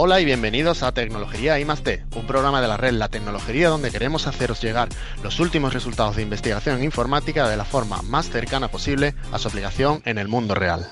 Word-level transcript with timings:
Hola 0.00 0.20
y 0.20 0.24
bienvenidos 0.24 0.84
a 0.84 0.92
Tecnología 0.92 1.58
I 1.58 1.64
un 1.64 2.26
programa 2.28 2.60
de 2.60 2.68
la 2.68 2.76
red 2.76 2.92
La 2.92 3.08
Tecnología 3.08 3.68
donde 3.68 3.90
queremos 3.90 4.28
haceros 4.28 4.62
llegar 4.62 4.88
los 5.24 5.40
últimos 5.40 5.74
resultados 5.74 6.14
de 6.14 6.22
investigación 6.22 6.84
informática 6.84 7.48
de 7.48 7.56
la 7.56 7.64
forma 7.64 8.00
más 8.02 8.30
cercana 8.30 8.68
posible 8.68 9.16
a 9.32 9.40
su 9.40 9.48
aplicación 9.48 10.00
en 10.04 10.18
el 10.18 10.28
mundo 10.28 10.54
real. 10.54 10.88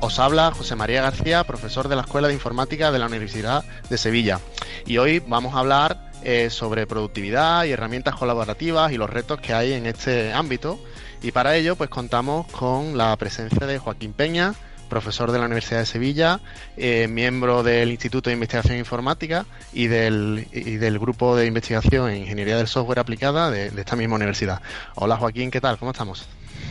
Os 0.00 0.20
habla 0.20 0.52
José 0.52 0.76
María 0.76 1.02
García, 1.02 1.42
profesor 1.42 1.88
de 1.88 1.96
la 1.96 2.02
Escuela 2.02 2.28
de 2.28 2.34
Informática 2.34 2.92
de 2.92 3.00
la 3.00 3.06
Universidad 3.06 3.64
de 3.90 3.98
Sevilla. 3.98 4.38
Y 4.86 4.98
hoy 4.98 5.20
vamos 5.26 5.56
a 5.56 5.58
hablar 5.58 6.12
eh, 6.22 6.50
sobre 6.50 6.86
productividad 6.86 7.64
y 7.64 7.72
herramientas 7.72 8.14
colaborativas 8.14 8.92
y 8.92 8.96
los 8.96 9.10
retos 9.10 9.40
que 9.40 9.54
hay 9.54 9.72
en 9.72 9.86
este 9.86 10.32
ámbito 10.32 10.78
y 11.26 11.32
para 11.32 11.56
ello, 11.56 11.74
pues 11.74 11.90
contamos 11.90 12.46
con 12.52 12.96
la 12.96 13.16
presencia 13.16 13.66
de 13.66 13.80
Joaquín 13.80 14.12
Peña, 14.12 14.54
profesor 14.88 15.32
de 15.32 15.40
la 15.40 15.46
Universidad 15.46 15.80
de 15.80 15.86
Sevilla, 15.86 16.38
eh, 16.76 17.08
miembro 17.08 17.64
del 17.64 17.90
Instituto 17.90 18.30
de 18.30 18.34
Investigación 18.34 18.78
Informática 18.78 19.44
y 19.72 19.88
del, 19.88 20.46
del 20.52 20.98
Grupo 21.00 21.34
de 21.34 21.46
Investigación 21.46 22.10
en 22.10 22.18
Ingeniería 22.18 22.56
del 22.56 22.68
Software 22.68 23.00
Aplicada 23.00 23.50
de, 23.50 23.72
esta 23.76 23.96
misma 23.96 24.14
universidad. 24.14 24.62
Hola 24.94 25.16
Joaquín, 25.16 25.50
¿qué 25.50 25.60
tal? 25.60 25.78
¿Cómo 25.78 25.90
estamos? 25.90 26.28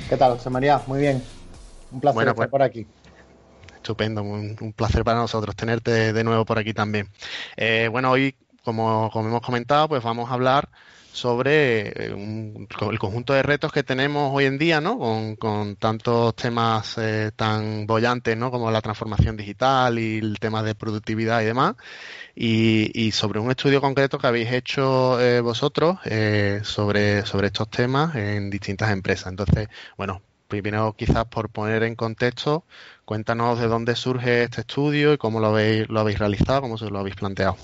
¿Qué 0.08 0.16
tal, 0.16 0.38
José 0.38 0.50
María? 0.50 0.82
Muy 0.88 1.02
bien. 1.02 1.22
Un 1.92 2.00
placer 2.00 2.22
estar 2.22 2.36
pues, 2.36 2.48
por 2.48 2.62
aquí. 2.62 2.88
Estupendo, 3.76 4.24
un, 4.24 4.74
placer 4.74 5.04
para 5.04 5.20
nosotros 5.20 5.54
tenerte 5.54 6.14
de 6.14 6.24
nuevo 6.24 6.46
por 6.46 6.60
aquí 6.60 6.74
también. 6.74 7.10
Eh, 7.58 7.90
bueno, 7.92 8.10
hoy, 8.10 8.34
como, 8.64 9.10
como 9.12 9.28
hemos 9.28 9.42
comentado, 9.42 9.90
pues 9.90 10.02
vamos 10.02 10.32
a 10.32 10.34
hablar 10.34 10.70
sobre 11.16 11.88
eh, 11.88 12.16
el 12.82 13.00
conjunto 13.00 13.34
de 13.34 13.42
retos 13.42 13.72
que 13.72 13.84
tenemos 13.84 14.32
hoy 14.34 14.46
en 14.46 14.58
día, 14.58 14.82
¿no? 14.82 15.00
Con, 15.40 15.76
tantos 15.78 16.36
temas 16.36 16.98
eh, 16.98 17.32
tan 17.36 17.88
bollantes, 17.88 18.38
¿no? 18.38 18.52
Como 18.52 18.70
la 18.70 18.82
transformación 18.82 19.38
digital 19.38 19.98
y 19.98 20.18
el 20.18 20.40
tema 20.40 20.62
de 20.62 20.76
productividad 20.76 21.42
y 21.42 21.46
demás. 21.46 21.76
Y, 22.36 23.12
sobre 23.12 23.40
un 23.40 23.50
estudio 23.50 23.82
concreto 23.82 24.20
que 24.20 24.28
habéis 24.28 24.52
hecho 24.52 25.22
eh, 25.22 25.40
vosotros 25.40 26.00
sobre, 26.64 27.26
sobre 27.26 27.48
estos 27.48 27.70
temas 27.70 28.16
en 28.16 28.50
distintas 28.50 28.92
empresas. 28.92 29.28
Entonces, 29.28 29.70
bueno, 29.98 30.22
primero 30.48 30.94
quizás 30.98 31.26
por 31.26 31.50
poner 31.50 31.84
en 31.84 31.96
contexto, 31.96 32.66
cuéntanos 33.06 33.60
de 33.60 33.68
dónde 33.68 33.96
surge 33.96 34.44
este 34.44 34.62
estudio 34.62 35.14
y 35.14 35.18
cómo 35.18 35.40
lo 35.40 35.48
habéis, 35.48 35.88
lo 35.90 36.02
habéis 36.02 36.20
realizado, 36.20 36.62
cómo 36.62 36.78
se 36.78 36.90
lo 36.90 37.00
habéis 37.00 37.16
planteado. 37.16 37.56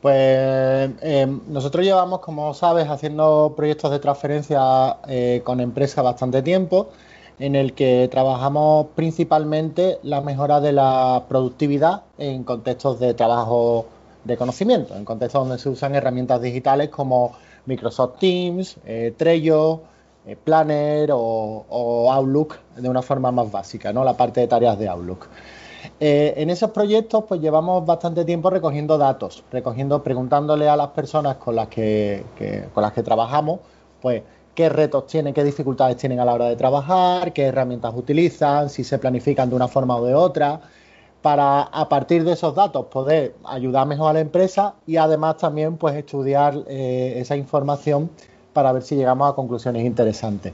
Pues 0.00 0.90
em, 1.00 1.40
nosotros 1.48 1.84
llevamos, 1.84 2.20
como 2.20 2.54
sabes, 2.54 2.88
haciendo 2.88 3.54
proyectos 3.56 3.90
de 3.90 3.98
transferencia 3.98 4.98
eh, 5.08 5.42
con 5.44 5.60
empresas 5.60 6.04
bastante 6.04 6.42
tiempo, 6.42 6.90
en 7.40 7.56
el 7.56 7.72
que 7.72 8.08
trabajamos 8.10 8.88
principalmente 8.94 9.98
la 10.02 10.20
mejora 10.20 10.60
de 10.60 10.72
la 10.72 11.24
productividad 11.28 12.02
en 12.16 12.44
contextos 12.44 13.00
de 13.00 13.14
trabajo 13.14 13.86
de 14.24 14.36
conocimiento, 14.36 14.94
en 14.94 15.04
contextos 15.04 15.42
donde 15.42 15.58
se 15.58 15.68
usan 15.68 15.94
herramientas 15.94 16.42
digitales 16.42 16.90
como 16.90 17.32
Microsoft 17.66 18.18
Teams, 18.18 18.76
eh, 18.84 19.14
Trello, 19.16 19.82
eh, 20.26 20.36
Planner 20.36 21.10
o, 21.12 21.64
o, 21.68 22.12
Outlook 22.12 22.56
de 22.76 22.88
una 22.88 23.02
forma 23.02 23.32
más 23.32 23.50
básica, 23.50 23.92
¿no? 23.92 24.04
La 24.04 24.16
parte 24.16 24.40
de 24.40 24.46
tareas 24.46 24.78
de 24.78 24.88
Outlook. 24.88 25.26
Eh, 26.00 26.34
en 26.36 26.50
esos 26.50 26.70
proyectos, 26.70 27.24
pues 27.28 27.40
llevamos 27.40 27.84
bastante 27.86 28.24
tiempo 28.24 28.50
recogiendo 28.50 28.98
datos, 28.98 29.44
recogiendo, 29.50 30.02
preguntándole 30.02 30.68
a 30.68 30.76
las 30.76 30.88
personas 30.88 31.36
con 31.36 31.56
las 31.56 31.68
que, 31.68 32.24
con 32.74 32.82
las 32.82 32.92
que 32.92 33.02
trabajamos, 33.02 33.60
pues 34.00 34.22
qué 34.54 34.68
retos 34.68 35.06
tienen, 35.06 35.34
qué 35.34 35.44
dificultades 35.44 35.96
tienen 35.96 36.18
a 36.20 36.24
la 36.24 36.34
hora 36.34 36.46
de 36.46 36.56
trabajar, 36.56 37.32
qué 37.32 37.44
herramientas 37.44 37.94
utilizan, 37.94 38.68
si 38.70 38.82
se 38.82 38.98
planifican 38.98 39.48
de 39.48 39.56
una 39.56 39.68
forma 39.68 39.96
o 39.96 40.04
de 40.04 40.14
otra, 40.14 40.60
para 41.22 41.62
a 41.62 41.88
partir 41.88 42.24
de 42.24 42.32
esos 42.32 42.54
datos 42.54 42.86
poder 42.86 43.34
ayudar 43.44 43.86
mejor 43.86 44.10
a 44.10 44.12
la 44.14 44.20
empresa 44.20 44.74
y 44.86 44.96
además 44.96 45.36
también 45.36 45.76
pues 45.76 45.94
estudiar 45.96 46.54
eh, 46.68 47.14
esa 47.18 47.36
información 47.36 48.10
para 48.52 48.72
ver 48.72 48.82
si 48.82 48.96
llegamos 48.96 49.30
a 49.30 49.34
conclusiones 49.34 49.84
interesantes. 49.84 50.52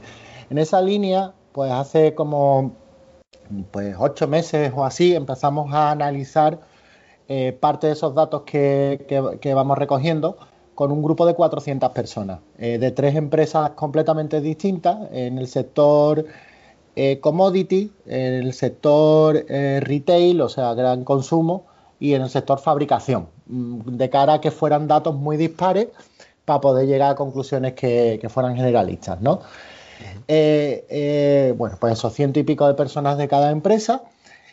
En 0.49 0.57
esa 0.57 0.81
línea, 0.81 1.33
pues 1.51 1.71
hace 1.71 2.13
como 2.13 2.73
pues 3.71 3.95
ocho 3.99 4.27
meses 4.27 4.71
o 4.75 4.85
así 4.85 5.15
empezamos 5.15 5.73
a 5.73 5.91
analizar 5.91 6.59
eh, 7.27 7.57
parte 7.59 7.87
de 7.87 7.93
esos 7.93 8.13
datos 8.13 8.43
que, 8.43 9.51
vamos 9.55 9.77
recogiendo 9.77 10.37
con 10.75 10.91
un 10.91 11.01
grupo 11.01 11.25
de 11.25 11.33
400 11.33 11.89
personas, 11.91 12.39
eh, 12.59 12.77
de 12.77 12.91
tres 12.91 13.15
empresas 13.15 13.71
completamente 13.71 14.41
distintas, 14.41 14.97
en 15.11 15.37
el 15.37 15.47
sector 15.47 16.25
eh, 16.95 17.19
commodity, 17.19 17.91
en 18.05 18.33
el 18.33 18.53
sector 18.53 19.45
retail, 19.47 20.41
o 20.41 20.49
sea, 20.49 20.73
gran 20.73 21.03
consumo, 21.03 21.65
y 21.99 22.13
en 22.13 22.21
el 22.21 22.29
sector 22.29 22.59
fabricación, 22.59 23.27
mm, 23.47 23.95
de 23.97 24.09
cara 24.09 24.33
a 24.33 24.41
que 24.41 24.51
fueran 24.51 24.87
datos 24.87 25.15
muy 25.15 25.37
dispares 25.37 25.87
para 26.43 26.61
poder 26.61 26.87
llegar 26.87 27.11
a 27.11 27.15
conclusiones 27.15 27.73
que, 27.73 28.19
que 28.21 28.29
fueran 28.29 28.55
generalistas, 28.55 29.21
¿no? 29.21 29.39
Eh, 30.27 30.85
eh, 30.89 31.53
bueno, 31.57 31.77
pues 31.79 31.93
esos 31.93 32.13
ciento 32.13 32.39
y 32.39 32.43
pico 32.43 32.67
de 32.67 32.73
personas 32.73 33.17
de 33.17 33.27
cada 33.27 33.51
empresa. 33.51 34.03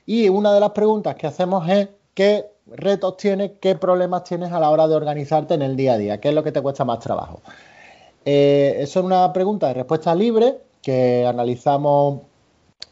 Y 0.06 0.28
una 0.28 0.52
de 0.52 0.60
las 0.60 0.70
preguntas 0.70 1.14
que 1.14 1.26
hacemos 1.26 1.68
es 1.68 1.88
qué 2.14 2.46
retos 2.66 3.16
tienes, 3.16 3.52
qué 3.60 3.74
problemas 3.74 4.24
tienes 4.24 4.52
a 4.52 4.60
la 4.60 4.70
hora 4.70 4.88
de 4.88 4.94
organizarte 4.94 5.54
en 5.54 5.62
el 5.62 5.76
día 5.76 5.94
a 5.94 5.98
día, 5.98 6.20
qué 6.20 6.28
es 6.28 6.34
lo 6.34 6.42
que 6.42 6.52
te 6.52 6.60
cuesta 6.60 6.84
más 6.84 6.98
trabajo. 7.00 7.40
Eh, 8.24 8.76
eso 8.78 9.00
es 9.00 9.06
una 9.06 9.32
pregunta 9.32 9.68
de 9.68 9.74
respuesta 9.74 10.14
libre 10.14 10.58
que 10.80 11.26
analizamos 11.26 12.20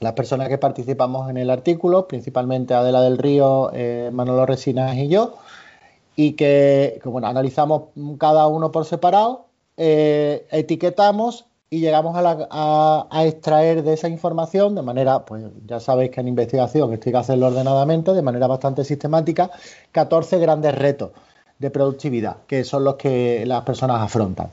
las 0.00 0.12
personas 0.15 0.49
que 0.49 0.59
participamos 0.59 1.28
en 1.28 1.37
el 1.37 1.50
artículo, 1.50 2.09
principalmente 2.09 2.72
Adela 2.72 3.03
del 3.03 3.19
Río, 3.19 3.71
Manolo 4.12 4.47
Resinas 4.47 4.97
y 4.97 5.09
yo, 5.09 5.34
y 6.17 6.32
que, 6.32 7.00
bueno, 7.05 7.27
analizamos 7.27 7.82
cada 8.19 8.47
uno 8.47 8.72
por 8.72 8.87
separado, 8.87 9.47
etiquetamos 9.77 11.50
y 11.72 11.78
llegamos 11.78 12.16
a, 12.16 13.06
extraer 13.25 13.84
de 13.84 13.94
esa 13.94 14.08
información 14.08 14.75
de 14.75 14.82
manera, 14.82 15.25
pues 15.25 15.44
ya 15.66 15.78
sabéis 15.78 16.10
que 16.10 16.20
en 16.20 16.26
investigación 16.26 16.92
esto 16.92 17.08
hay 17.08 17.12
que 17.12 17.19
hacerlo 17.19 17.47
ordenadamente, 17.47 18.12
de 18.12 18.22
manera 18.22 18.48
bastante 18.48 18.84
sistemática, 18.84 19.50
14 19.92 20.38
grandes 20.41 20.75
retos 20.75 21.12
de 21.60 21.70
productividad, 21.70 22.38
que 22.48 22.64
son 22.64 22.82
los 22.82 22.97
que 22.97 23.47
las 23.47 23.62
personas 23.62 24.03
afrontan. 24.03 24.50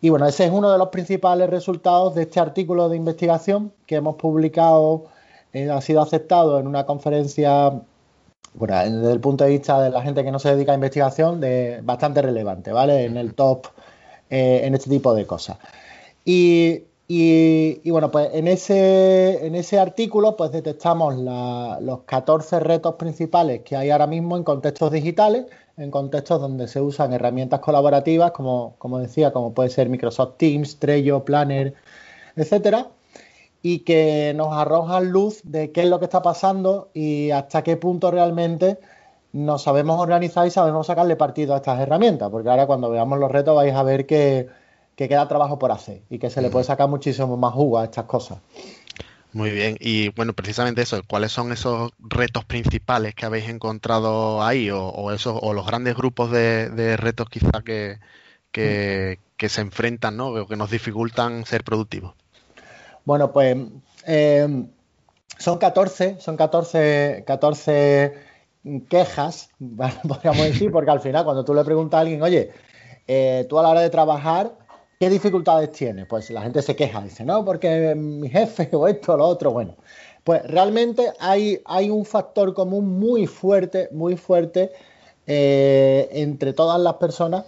Y 0.00 0.08
bueno, 0.08 0.26
ese 0.26 0.46
es 0.46 0.50
uno 0.50 0.72
de 0.72 0.78
los 0.78 0.88
principales 0.88 1.50
resultados 1.50 2.14
de 2.14 2.22
este 2.22 2.40
artículo 2.40 2.88
de 2.88 2.96
investigación 2.96 3.72
que 3.84 3.96
hemos 3.96 4.16
publicado, 4.16 5.04
eh, 5.52 5.68
ha 5.68 5.80
sido 5.82 6.00
aceptado 6.00 6.58
en 6.60 6.66
una 6.66 6.86
conferencia, 6.86 7.72
bueno, 8.54 8.74
desde 8.84 9.12
el 9.12 9.20
punto 9.20 9.44
de 9.44 9.50
vista 9.50 9.82
de 9.82 9.90
la 9.90 10.00
gente 10.00 10.24
que 10.24 10.30
no 10.32 10.38
se 10.38 10.54
dedica 10.54 10.72
a 10.72 10.76
investigación, 10.76 11.40
de 11.40 11.80
bastante 11.82 12.22
relevante, 12.22 12.72
¿vale? 12.72 13.04
En 13.04 13.18
el 13.18 13.34
top, 13.34 13.66
eh, 14.30 14.62
en 14.64 14.74
este 14.74 14.88
tipo 14.88 15.12
de 15.14 15.26
cosas. 15.26 15.58
Y, 16.30 17.90
bueno, 17.90 18.10
pues 18.10 18.28
en 18.34 18.48
ese, 18.48 19.46
en 19.46 19.54
ese 19.54 19.78
artículo 19.78 20.36
pues 20.36 20.52
detectamos 20.52 21.14
los 21.16 22.00
14 22.00 22.60
retos 22.60 22.96
principales 22.96 23.62
que 23.62 23.76
hay 23.76 23.88
ahora 23.88 24.06
mismo 24.06 24.36
en 24.36 24.44
contextos 24.44 24.92
digitales, 24.92 25.46
en 25.78 25.90
contextos 25.90 26.38
donde 26.38 26.68
se 26.68 26.82
usan 26.82 27.14
herramientas 27.14 27.60
colaborativas, 27.60 28.32
como, 28.32 28.74
como 28.76 28.98
decía, 28.98 29.32
como 29.32 29.54
puede 29.54 29.70
ser 29.70 29.88
Microsoft 29.88 30.34
Teams, 30.36 30.78
Trello, 30.78 31.24
Planner, 31.24 31.72
etcétera, 32.36 32.88
y 33.62 33.78
que 33.80 34.34
nos 34.36 34.52
arrojan 34.52 35.10
luz 35.10 35.40
de 35.44 35.72
qué 35.72 35.84
es 35.84 35.88
lo 35.88 35.98
que 35.98 36.04
está 36.04 36.20
pasando 36.20 36.90
y 36.92 37.30
hasta 37.30 37.62
qué 37.62 37.78
punto 37.78 38.10
realmente 38.10 38.78
nos 39.32 39.62
sabemos 39.62 39.98
organizar 39.98 40.46
y 40.46 40.50
sabemos 40.50 40.88
sacarle 40.88 41.16
partido 41.16 41.54
a 41.54 41.58
estas 41.58 41.80
herramientas, 41.80 42.28
porque 42.28 42.50
ahora 42.50 42.66
cuando 42.66 42.90
veamos 42.90 43.18
los 43.18 43.32
retos 43.32 43.56
vais 43.56 43.74
a 43.74 43.82
ver 43.82 44.04
que 44.04 44.67
que 44.98 45.08
queda 45.08 45.28
trabajo 45.28 45.60
por 45.60 45.70
hacer 45.70 46.02
y 46.10 46.18
que 46.18 46.28
se 46.28 46.42
le 46.42 46.50
puede 46.50 46.64
sacar 46.64 46.88
muchísimo 46.88 47.36
más 47.36 47.54
jugo 47.54 47.78
a 47.78 47.84
estas 47.84 48.06
cosas. 48.06 48.38
Muy 49.32 49.52
bien, 49.52 49.76
y 49.78 50.08
bueno, 50.08 50.32
precisamente 50.32 50.82
eso, 50.82 51.00
¿cuáles 51.06 51.30
son 51.30 51.52
esos 51.52 51.92
retos 52.00 52.44
principales 52.44 53.14
que 53.14 53.24
habéis 53.24 53.48
encontrado 53.48 54.42
ahí 54.42 54.70
o, 54.72 55.12
esos, 55.12 55.38
o 55.40 55.54
los 55.54 55.64
grandes 55.64 55.94
grupos 55.94 56.32
de, 56.32 56.96
retos 56.96 57.28
quizá 57.30 57.62
que, 57.64 58.00
que, 58.50 59.48
se 59.48 59.60
enfrentan, 59.60 60.16
¿no? 60.16 60.30
O 60.30 60.48
que 60.48 60.56
nos 60.56 60.68
dificultan 60.68 61.46
ser 61.46 61.62
productivos? 61.62 62.14
Bueno, 63.04 63.30
pues 63.32 63.56
eh, 64.04 64.64
son 65.38 65.58
14, 65.58 66.16
son 66.18 66.36
14, 66.36 67.22
14 67.24 68.14
quejas, 68.88 69.50
podríamos 70.08 70.44
decir, 70.44 70.72
porque 70.72 70.90
al 70.90 71.00
final 71.00 71.24
cuando 71.24 71.44
tú 71.44 71.54
le 71.54 71.62
preguntas 71.62 71.98
a 71.98 72.00
alguien, 72.00 72.20
oye, 72.20 72.50
eh, 73.06 73.46
tú 73.48 73.60
a 73.60 73.62
la 73.62 73.68
hora 73.68 73.80
de 73.80 73.90
trabajar, 73.90 74.66
¿Qué 74.98 75.08
dificultades 75.10 75.72
tiene? 75.72 76.06
Pues 76.06 76.30
la 76.30 76.42
gente 76.42 76.60
se 76.62 76.74
queja, 76.74 77.00
dice, 77.02 77.24
no, 77.24 77.44
porque 77.44 77.94
mi 77.94 78.28
jefe 78.28 78.68
o 78.76 78.88
esto 78.88 79.14
o 79.14 79.16
lo 79.16 79.26
otro, 79.26 79.52
bueno. 79.52 79.76
Pues 80.24 80.42
realmente 80.44 81.12
hay, 81.20 81.60
hay 81.64 81.90
un 81.90 82.04
factor 82.04 82.52
común 82.54 82.98
muy 82.98 83.26
fuerte, 83.26 83.88
muy 83.92 84.16
fuerte 84.16 84.72
eh, 85.26 86.08
entre 86.12 86.52
todas 86.52 86.80
las 86.80 86.94
personas 86.94 87.44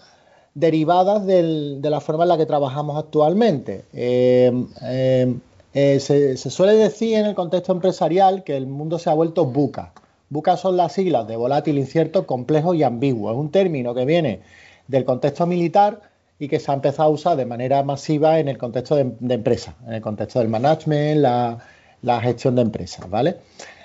derivadas 0.55 1.27
de 1.27 1.81
la 1.83 2.01
forma 2.01 2.25
en 2.25 2.29
la 2.29 2.39
que 2.39 2.47
trabajamos 2.47 2.97
actualmente. 2.99 3.85
Eh, 3.93 4.53
eh, 4.83 5.35
Eh, 5.73 6.01
se, 6.01 6.37
suele 6.37 6.75
decir 6.75 7.17
en 7.17 7.27
el 7.27 7.35
contexto 7.35 7.73
empresarial 7.73 8.43
que 8.43 8.57
el 8.57 8.67
mundo 8.67 8.99
se 8.99 9.09
ha 9.11 9.15
vuelto 9.15 9.47
buca. 9.47 9.93
Buca 10.29 10.57
son 10.57 10.77
las 10.77 10.93
siglas 10.95 11.27
de 11.29 11.37
volátil, 11.37 11.79
incierto, 11.79 12.27
complejo 12.27 12.75
y 12.75 12.83
ambiguo. 12.83 13.31
Es 13.31 13.37
un 13.37 13.51
término 13.51 13.95
que 13.95 14.05
viene 14.05 14.43
del 14.89 15.05
contexto 15.05 15.47
militar 15.47 16.10
y 16.41 16.49
que 16.49 16.59
se 16.59 16.71
ha 16.71 16.75
empezado 16.75 17.11
a 17.11 17.13
usar 17.13 17.37
de 17.37 17.45
manera 17.45 17.83
masiva 17.85 18.39
en 18.41 18.49
el 18.49 18.57
contexto 18.57 18.97
de, 18.97 19.35
empresas, 19.35 19.75
en 19.87 19.93
el 19.93 20.01
contexto 20.01 20.39
del 20.39 20.49
management, 20.49 21.21
la, 21.21 22.21
gestión 22.23 22.57
de 22.57 22.63
empresas, 22.63 23.09
¿vale? 23.11 23.37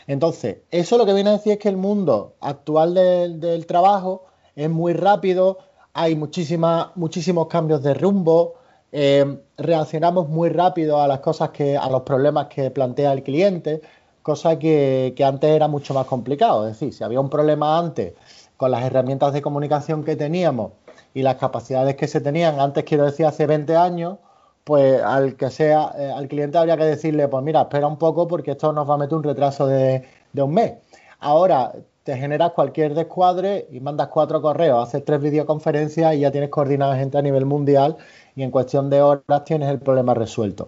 Entonces, 0.08 0.60
eso 0.72 0.98
lo 0.98 1.06
que 1.06 1.14
viene 1.14 1.32
a 1.32 1.34
decir 1.34 1.52
es 1.52 1.60
que 1.60 1.68
el 1.68 1.76
mundo 1.76 2.36
actual 2.40 2.94
del 2.94 3.66
trabajo 3.66 4.28
es 4.56 4.70
muy 4.70 4.94
rápido, 4.94 5.58
hay 5.94 6.16
muchísimos 6.16 7.48
cambios 7.50 7.84
de 7.84 7.94
rumbo, 7.94 8.56
eh, 8.94 9.38
reaccionamos 9.58 10.30
muy 10.30 10.48
rápido 10.48 11.02
a 11.02 11.10
las 11.10 11.20
cosas 11.20 11.50
que, 11.50 11.76
a 11.76 11.90
los 11.90 12.04
problemas 12.04 12.48
que 12.48 12.72
plantea 12.72 13.12
el 13.12 13.24
cliente, 13.24 13.82
cosa 14.22 14.58
que, 14.58 15.14
antes 15.28 15.50
era 15.50 15.68
mucho 15.68 15.94
más 15.94 16.06
complicado. 16.06 16.66
Es 16.66 16.80
decir, 16.80 16.94
si 16.94 17.04
había 17.04 17.20
un 17.20 17.30
problema 17.30 17.78
antes 17.78 18.14
con 18.56 18.72
las 18.72 18.86
herramientas 18.86 19.34
de 19.34 19.42
comunicación 19.42 20.06
que 20.06 20.16
teníamos 20.16 20.72
y 21.16 21.24
las 21.24 21.38
capacidades 21.38 21.96
que 21.96 22.08
se 22.08 22.20
tenían, 22.22 22.60
antes 22.60 22.84
quiero 22.84 23.06
decir 23.06 23.26
hace 23.26 23.48
20 23.48 23.76
años, 23.78 24.18
pues 24.66 25.02
al 25.02 25.38
que 25.38 25.50
sea, 25.50 25.94
eh, 25.98 26.12
al 26.14 26.28
cliente 26.28 26.58
habría 26.58 26.76
que 26.76 26.84
decirle, 26.84 27.30
pues 27.30 27.42
mira, 27.42 27.62
espera 27.62 27.88
un 27.88 27.98
poco 27.98 28.28
porque 28.28 28.52
esto 28.52 28.74
nos 28.74 28.88
va 28.88 28.96
a 28.96 28.98
meter 28.98 29.16
un 29.16 29.24
retraso 29.24 29.66
de, 29.66 30.04
de 30.34 30.42
un 30.42 30.54
mes. 30.54 30.74
Ahora 31.20 31.72
te 32.04 32.18
generas 32.18 32.52
cualquier 32.52 32.94
descuadre 32.94 33.66
y 33.72 33.80
mandas 33.80 34.10
cuatro 34.10 34.42
correos, 34.42 34.86
haces 34.86 35.06
tres 35.06 35.22
videoconferencias 35.22 36.16
y 36.16 36.20
ya 36.20 36.32
tienes 36.32 36.50
coordinada 36.50 36.98
gente 36.98 37.18
a 37.18 37.22
nivel 37.22 37.46
mundial 37.46 37.96
y 38.36 38.44
en 38.44 38.52
cuestión 38.52 38.90
de 38.90 39.02
horas 39.02 39.46
tienes 39.46 39.70
el 39.70 39.80
problema 39.80 40.14
resuelto. 40.14 40.68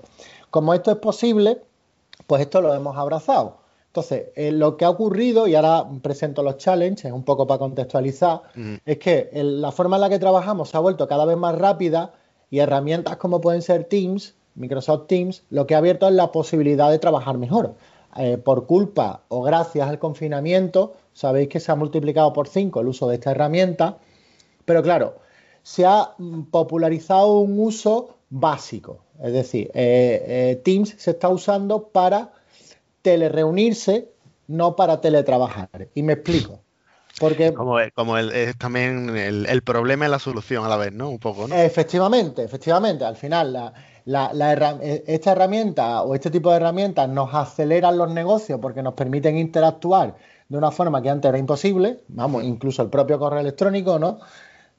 Como 0.49 0.73
esto 0.73 0.91
es 0.91 0.97
posible, 0.97 1.61
pues 2.25 2.41
esto 2.41 2.61
lo 2.61 2.73
hemos 2.73 2.97
abrazado. 2.97 3.57
Entonces, 3.97 4.27
eh, 4.35 4.51
lo 4.51 4.77
que 4.77 4.85
ha 4.85 4.91
ocurrido, 4.91 5.47
y 5.47 5.55
ahora 5.55 5.83
presento 6.03 6.43
los 6.43 6.57
challenges, 6.57 7.11
un 7.11 7.23
poco 7.23 7.47
para 7.47 7.57
contextualizar, 7.57 8.43
es 8.85 8.99
que 8.99 9.31
la 9.33 9.71
forma 9.71 9.97
en 9.97 10.01
la 10.01 10.09
que 10.09 10.19
trabajamos 10.19 10.69
se 10.69 10.77
ha 10.77 10.81
vuelto 10.81 11.07
cada 11.07 11.25
vez 11.25 11.35
más 11.35 11.57
rápida 11.57 12.13
y 12.51 12.59
herramientas 12.59 13.17
como 13.17 13.41
pueden 13.41 13.63
ser 13.63 13.85
Teams, 13.85 14.35
Microsoft 14.53 15.07
Teams, 15.07 15.41
lo 15.49 15.65
que 15.65 15.73
ha 15.73 15.79
abierto 15.79 16.07
es 16.07 16.13
la 16.13 16.31
posibilidad 16.31 16.91
de 16.91 16.99
trabajar 16.99 17.39
mejor. 17.39 17.73
Eh, 18.15 18.37
por 18.37 18.67
culpa 18.67 19.21
o 19.29 19.41
gracias 19.41 19.89
al 19.89 19.97
confinamiento, 19.97 20.93
sabéis 21.13 21.49
que 21.49 21.59
se 21.59 21.71
ha 21.71 21.75
multiplicado 21.75 22.33
por 22.33 22.47
5 22.47 22.81
el 22.81 22.89
uso 22.89 23.07
de 23.07 23.15
esta 23.15 23.31
herramienta, 23.31 23.97
pero 24.65 24.83
claro, 24.83 25.15
se 25.63 25.87
ha 25.87 26.11
popularizado 26.51 27.39
un 27.39 27.59
uso 27.59 28.17
básico, 28.29 28.99
es 29.23 29.33
decir, 29.33 29.71
eh, 29.73 30.23
eh, 30.27 30.61
Teams 30.63 30.93
se 30.99 31.11
está 31.11 31.29
usando 31.29 31.87
para 31.87 32.36
telereunirse, 33.07 34.11
no 34.47 34.75
para 34.75 34.99
teletrabajar. 34.99 35.69
Y 35.95 36.03
me 36.03 36.13
explico. 36.13 36.59
Porque, 37.21 37.53
como, 37.53 37.77
como 37.95 38.17
es 38.17 38.57
también 38.57 39.15
el, 39.15 39.61
problema 39.63 40.05
y 40.05 40.09
la 40.09 40.19
solución 40.19 40.65
a 40.65 40.67
la 40.67 40.75
vez, 40.75 40.91
¿no? 40.91 41.09
Un 41.09 41.19
poco, 41.19 41.47
¿no? 41.47 41.55
Efectivamente, 41.55 42.43
efectivamente. 42.43 43.05
Al 43.05 43.15
final, 43.15 43.73
la, 44.03 44.77
e, 44.81 45.03
esta 45.07 45.31
herramienta 45.31 46.01
o 46.01 46.15
este 46.15 46.29
tipo 46.29 46.51
de 46.51 46.57
herramientas 46.57 47.07
nos 47.07 47.33
aceleran 47.33 47.97
los 47.97 48.11
negocios 48.11 48.59
porque 48.61 48.83
nos 48.83 48.93
permiten 48.93 49.37
interactuar 49.37 50.15
de 50.49 50.57
una 50.57 50.69
forma 50.69 51.01
que 51.01 51.09
antes 51.09 51.29
era 51.29 51.37
imposible, 51.37 52.01
vamos, 52.09 52.43
incluso 52.43 52.81
el 52.81 52.89
propio 52.89 53.17
correo 53.17 53.39
electrónico, 53.39 53.97
¿no? 53.97 54.19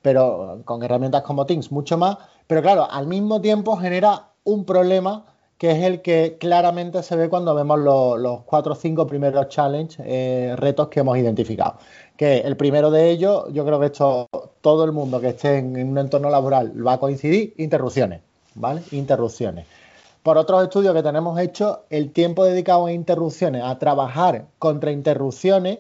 Pero 0.03 0.61
con 0.67 0.83
herramientas 0.83 1.23
como 1.23 1.47
Teams 1.47 1.73
mucho 1.73 1.97
más, 1.97 2.19
pero 2.47 2.61
claro, 2.61 2.89
al 2.91 3.07
mismo 3.07 3.41
tiempo 3.41 3.77
genera 3.79 4.29
un 4.45 4.67
problema 4.67 5.25
que 5.59 5.73
es 5.73 5.83
el 5.83 6.01
que 6.03 6.37
claramente 6.39 7.03
se 7.03 7.17
ve 7.17 7.29
cuando 7.29 7.55
vemos 7.55 7.79
los, 7.81 8.43
cuatro 8.45 8.73
o 8.73 8.77
cinco 8.77 9.07
primeros 9.07 9.49
challenge, 9.49 10.03
eh, 10.07 10.55
retos 10.57 10.89
que 10.89 11.01
hemos 11.01 11.19
identificado. 11.19 11.75
Que 12.17 12.39
el 12.39 12.57
primero 12.57 12.91
de 12.91 13.11
ellos, 13.11 13.47
yo 13.53 13.67
creo 13.67 13.81
que 13.81 13.87
esto 13.87 14.29
todo 14.61 14.85
el 14.85 14.93
mundo 14.93 15.21
que 15.21 15.29
esté 15.29 15.59
en 15.59 15.89
un 15.89 15.99
entorno 15.99 16.31
laboral 16.31 16.87
va 16.87 16.95
a 16.95 16.99
coincidir, 16.99 17.55
interrupciones. 17.59 18.21
¿vale? 18.59 18.83
Interrupciones. 18.91 19.67
Por 20.23 20.37
otros 20.37 20.63
estudios 20.63 20.95
que 20.95 21.03
tenemos 21.03 21.39
hechos, 21.39 21.79
el 21.91 22.11
tiempo 22.11 22.45
dedicado 22.45 22.87
a 22.87 22.93
interrupciones, 22.93 23.63
a 23.65 23.79
trabajar 23.79 24.47
contra 24.59 24.91
interrupciones, 24.91 25.79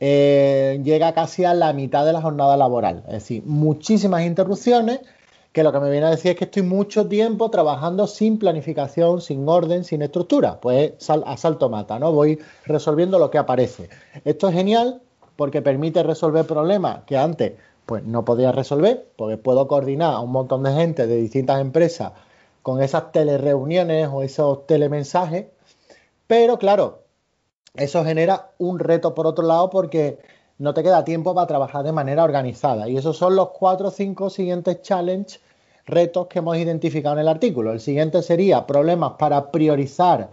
eh, 0.00 0.80
llega 0.82 1.12
casi 1.12 1.44
a 1.44 1.54
la 1.54 1.72
mitad 1.72 2.06
de 2.06 2.12
la 2.12 2.22
jornada 2.22 2.56
laboral. 2.56 3.02
Es 3.06 3.14
decir, 3.14 3.42
muchísimas 3.44 4.24
interrupciones 4.24 5.00
que 5.54 5.62
lo 5.62 5.70
que 5.70 5.78
me 5.78 5.88
viene 5.88 6.06
a 6.06 6.10
decir 6.10 6.32
es 6.32 6.36
que 6.36 6.46
estoy 6.46 6.62
mucho 6.62 7.06
tiempo 7.06 7.48
trabajando 7.48 8.08
sin 8.08 8.40
planificación, 8.40 9.20
sin 9.20 9.48
orden, 9.48 9.84
sin 9.84 10.02
estructura. 10.02 10.60
Pues 10.60 10.94
a 11.08 11.36
salto 11.36 11.68
mata, 11.68 11.96
¿no? 12.00 12.10
Voy 12.10 12.40
resolviendo 12.66 13.20
lo 13.20 13.30
que 13.30 13.38
aparece. 13.38 13.88
Esto 14.24 14.48
es 14.48 14.54
genial 14.54 15.00
porque 15.36 15.62
permite 15.62 16.02
resolver 16.02 16.44
problemas 16.44 17.04
que 17.04 17.16
antes 17.16 17.52
pues 17.86 18.02
no 18.02 18.24
podía 18.24 18.50
resolver, 18.50 19.06
porque 19.14 19.36
puedo 19.36 19.68
coordinar 19.68 20.14
a 20.14 20.20
un 20.20 20.32
montón 20.32 20.64
de 20.64 20.72
gente 20.72 21.06
de 21.06 21.16
distintas 21.18 21.60
empresas 21.60 22.12
con 22.62 22.82
esas 22.82 23.12
telereuniones 23.12 24.08
o 24.12 24.22
esos 24.22 24.66
telemensajes, 24.66 25.46
pero 26.26 26.58
claro, 26.58 27.02
eso 27.74 28.04
genera 28.04 28.50
un 28.58 28.80
reto 28.80 29.14
por 29.14 29.28
otro 29.28 29.46
lado 29.46 29.70
porque 29.70 30.18
no 30.58 30.74
te 30.74 30.82
queda 30.82 31.04
tiempo 31.04 31.34
para 31.34 31.46
trabajar 31.46 31.84
de 31.84 31.92
manera 31.92 32.24
organizada. 32.24 32.88
Y 32.88 32.96
esos 32.96 33.16
son 33.16 33.36
los 33.36 33.50
cuatro 33.50 33.88
o 33.88 33.90
cinco 33.90 34.30
siguientes 34.30 34.82
challenge, 34.82 35.40
retos 35.86 36.28
que 36.28 36.38
hemos 36.38 36.56
identificado 36.56 37.16
en 37.16 37.22
el 37.22 37.28
artículo. 37.28 37.72
El 37.72 37.80
siguiente 37.80 38.22
sería 38.22 38.66
problemas 38.66 39.12
para 39.18 39.50
priorizar 39.50 40.30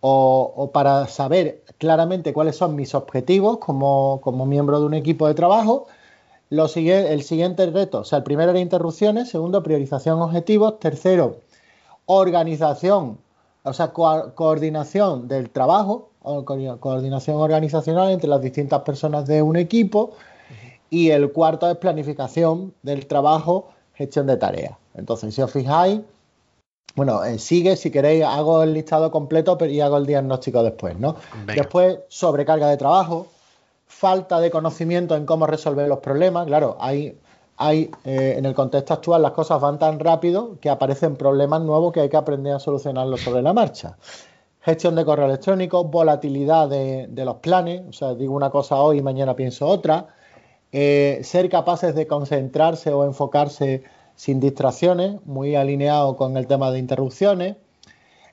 o, 0.00 0.70
para 0.72 1.06
saber 1.06 1.62
claramente 1.78 2.34
cuáles 2.34 2.56
son 2.56 2.76
mis 2.76 2.94
objetivos 2.94 3.58
como, 3.58 4.20
como 4.22 4.44
miembro 4.44 4.78
de 4.80 4.86
un 4.86 4.94
equipo 4.94 5.26
de 5.26 5.34
trabajo 5.34 5.86
el 6.50 7.22
siguiente 7.22 7.66
reto, 7.66 8.00
o 8.00 8.04
sea, 8.04 8.18
el 8.18 8.24
primero 8.24 8.50
era 8.50 8.60
interrupciones, 8.60 9.30
segundo, 9.30 9.62
priorización 9.62 10.20
objetivos, 10.20 10.78
tercero, 10.78 11.40
organización, 12.06 13.18
o 13.64 13.72
sea, 13.72 13.92
coordinación 13.92 15.26
del 15.26 15.50
trabajo, 15.50 16.10
coordinación 16.24 17.36
organizacional 17.36 18.10
entre 18.10 18.28
las 18.28 18.40
distintas 18.40 18.80
personas 18.82 19.26
de 19.26 19.42
un 19.42 19.56
equipo, 19.56 20.12
y 20.90 21.10
el 21.10 21.32
cuarto 21.32 21.68
es 21.68 21.76
planificación 21.76 22.72
del 22.82 23.06
trabajo, 23.06 23.68
gestión 23.94 24.26
de 24.26 24.36
tareas. 24.36 24.76
Entonces, 24.94 25.34
si 25.34 25.42
os 25.42 25.50
fijáis, 25.50 26.00
bueno, 26.94 27.24
eh, 27.24 27.38
sigue, 27.38 27.76
si 27.76 27.90
queréis, 27.90 28.24
hago 28.24 28.62
el 28.62 28.74
listado 28.74 29.10
completo 29.10 29.58
y 29.66 29.80
hago 29.80 29.96
el 29.96 30.06
diagnóstico 30.06 30.62
después, 30.62 30.96
¿no? 30.98 31.16
Después, 31.46 31.98
sobrecarga 32.08 32.68
de 32.68 32.76
trabajo, 32.76 33.26
falta 33.86 34.38
de 34.38 34.50
conocimiento 34.50 35.16
en 35.16 35.26
cómo 35.26 35.46
resolver 35.46 35.88
los 35.88 35.98
problemas. 35.98 36.46
Claro, 36.46 36.76
hay, 36.78 37.18
hay 37.56 37.90
eh, 38.04 38.36
en 38.38 38.44
el 38.44 38.54
contexto 38.54 38.94
actual 38.94 39.22
las 39.22 39.32
cosas 39.32 39.60
van 39.60 39.78
tan 39.78 39.98
rápido 39.98 40.58
que 40.60 40.70
aparecen 40.70 41.16
problemas 41.16 41.62
nuevos 41.62 41.92
que 41.92 42.00
hay 42.00 42.08
que 42.08 42.16
aprender 42.16 42.54
a 42.54 42.60
solucionarlos 42.60 43.20
sobre 43.20 43.42
la 43.42 43.52
marcha. 43.52 43.96
Gestión 44.64 44.94
de 44.94 45.04
correo 45.04 45.26
electrónico, 45.26 45.84
volatilidad 45.84 46.70
de, 46.70 47.06
los 47.22 47.36
planes, 47.36 47.82
o 47.86 47.92
sea, 47.92 48.14
digo 48.14 48.34
una 48.34 48.48
cosa 48.48 48.76
hoy 48.76 48.98
y 48.98 49.02
mañana 49.02 49.36
pienso 49.36 49.66
otra. 49.66 50.06
Eh, 50.72 51.20
ser 51.22 51.50
capaces 51.50 51.94
de 51.94 52.06
concentrarse 52.06 52.90
o 52.90 53.04
enfocarse 53.04 53.82
sin 54.16 54.40
distracciones, 54.40 55.16
muy 55.26 55.54
alineado 55.54 56.16
con 56.16 56.38
el 56.38 56.46
tema 56.46 56.70
de 56.70 56.78
interrupciones. 56.78 57.56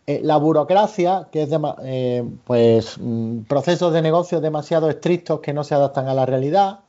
Eh, 0.07 0.21
la 0.23 0.37
burocracia, 0.37 1.27
que 1.33 1.41
es 1.43 1.49
de, 1.49 1.59
eh, 1.83 2.23
pues, 2.45 2.97
mm, 2.97 3.41
procesos 3.41 3.91
de 3.91 4.01
negocio 4.01 4.39
demasiado 4.39 4.89
estrictos 4.89 5.41
que 5.41 5.51
no 5.51 5.65
se 5.65 5.75
adaptan 5.75 6.07
a 6.07 6.13
la 6.13 6.25
realidad. 6.25 6.79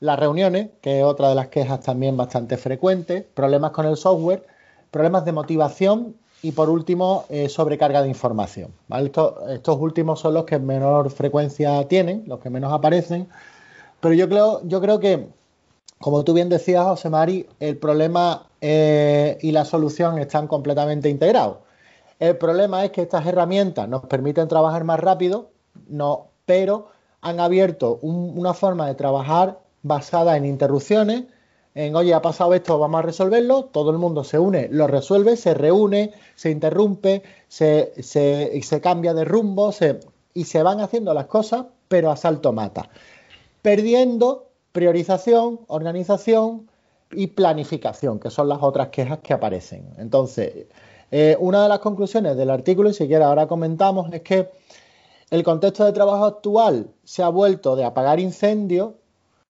Las 0.00 0.18
reuniones, 0.18 0.70
que 0.80 0.98
es 0.98 1.04
otra 1.04 1.28
de 1.28 1.36
las 1.36 1.46
quejas 1.46 1.78
también 1.78 2.16
bastante 2.16 2.56
frecuentes. 2.56 3.24
Problemas 3.34 3.70
con 3.70 3.86
el 3.86 3.96
software. 3.96 4.44
Problemas 4.90 5.24
de 5.24 5.32
motivación. 5.32 6.16
Y 6.42 6.52
por 6.52 6.70
último, 6.70 7.24
eh, 7.28 7.48
sobrecarga 7.48 8.02
de 8.02 8.08
información. 8.08 8.72
Estos, 8.90 9.78
últimos 9.78 10.20
son 10.20 10.34
los 10.34 10.44
que 10.44 10.58
menor 10.58 11.10
frecuencia 11.10 11.86
tienen, 11.86 12.24
los 12.26 12.40
que 12.40 12.50
menos 12.50 12.72
aparecen. 12.72 13.28
Pero 14.00 14.14
yo 14.14 14.28
creo, 14.28 14.60
yo 14.64 14.80
creo 14.80 14.98
que, 15.00 15.28
como 15.98 16.24
tú 16.24 16.32
bien 16.32 16.48
decías, 16.48 16.84
José 16.84 17.10
Mari, 17.10 17.46
el 17.60 17.76
problema 17.76 18.46
y 18.62 19.52
la 19.52 19.64
solución 19.64 20.18
están 20.18 20.46
completamente 20.46 21.08
integrados. 21.08 21.58
El 22.20 22.36
problema 22.36 22.84
es 22.84 22.90
que 22.90 23.00
estas 23.00 23.26
herramientas 23.26 23.88
nos 23.88 24.02
permiten 24.02 24.46
trabajar 24.46 24.84
más 24.84 25.00
rápido, 25.00 25.50
no, 25.88 26.26
pero 26.44 26.88
han 27.22 27.40
abierto 27.40 27.98
una 28.02 28.52
forma 28.52 28.86
de 28.86 28.94
trabajar 28.94 29.60
basada 29.82 30.36
en 30.36 30.44
interrupciones, 30.44 31.24
en 31.74 31.94
oye, 31.94 32.14
ha 32.14 32.22
pasado 32.22 32.54
esto, 32.54 32.78
vamos 32.78 32.98
a 32.98 33.02
resolverlo, 33.02 33.64
todo 33.64 33.90
el 33.90 33.98
mundo 33.98 34.24
se 34.24 34.38
une, 34.38 34.68
lo 34.70 34.86
resuelve, 34.86 35.36
se 35.36 35.54
reúne, 35.54 36.12
se 36.34 36.50
interrumpe, 36.50 37.22
se, 37.48 38.80
cambia 38.82 39.14
de 39.14 39.24
rumbo 39.24 39.72
y 40.34 40.44
se 40.44 40.62
van 40.62 40.80
haciendo 40.80 41.14
las 41.14 41.26
cosas, 41.26 41.66
pero 41.88 42.10
a 42.10 42.16
salto 42.16 42.52
mata, 42.52 42.88
perdiendo 43.62 44.48
priorización, 44.72 45.60
organización 45.68 46.68
y 47.12 47.28
planificación, 47.28 48.20
que 48.20 48.30
son 48.30 48.48
las 48.48 48.62
otras 48.62 48.88
quejas 48.88 49.18
que 49.18 49.32
aparecen. 49.32 49.88
Entonces, 49.98 50.66
Eh, 51.12 51.36
una 51.40 51.62
de 51.64 51.68
las 51.68 51.80
conclusiones 51.80 52.36
del 52.36 52.50
artículo, 52.50 52.90
y 52.90 52.94
si 52.94 53.08
quiere 53.08 53.24
ahora 53.24 53.48
comentamos, 53.48 54.12
es 54.12 54.22
que 54.22 54.50
el 55.30 55.42
contexto 55.42 55.84
de 55.84 55.92
trabajo 55.92 56.24
actual 56.24 56.90
se 57.04 57.22
ha 57.22 57.28
vuelto 57.28 57.74
de 57.76 57.84
apagar 57.84 58.20
incendios 58.20 58.92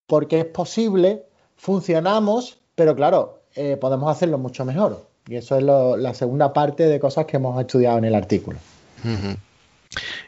porque 0.07 0.41
es 0.41 0.47
posible, 0.47 1.27
funcionamos, 1.61 2.59
pero 2.75 2.97
claro, 2.97 3.43
eh, 3.55 3.76
podemos 3.79 4.11
hacerlo 4.11 4.38
mucho 4.38 4.64
mejor. 4.64 5.07
Y 5.29 5.37
eso 5.37 5.57
es 5.57 5.62
la 5.62 6.14
segunda 6.14 6.52
parte 6.52 6.87
de 6.87 6.99
cosas 6.99 7.26
que 7.26 7.37
hemos 7.37 7.61
estudiado 7.61 7.99
en 7.99 8.07
el 8.07 8.14
artículo. 8.14 8.59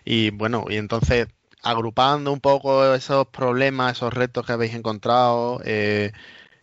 Y 0.05 0.31
bueno, 0.31 0.67
y 0.69 0.77
entonces, 0.77 1.27
agrupando 1.63 2.33
un 2.33 2.41
poco 2.41 2.95
esos 2.95 3.27
problemas, 3.29 3.97
esos 3.97 4.13
retos 4.13 4.47
que 4.47 4.53
habéis 4.53 4.75
encontrado, 4.75 5.61
eh, 5.65 6.13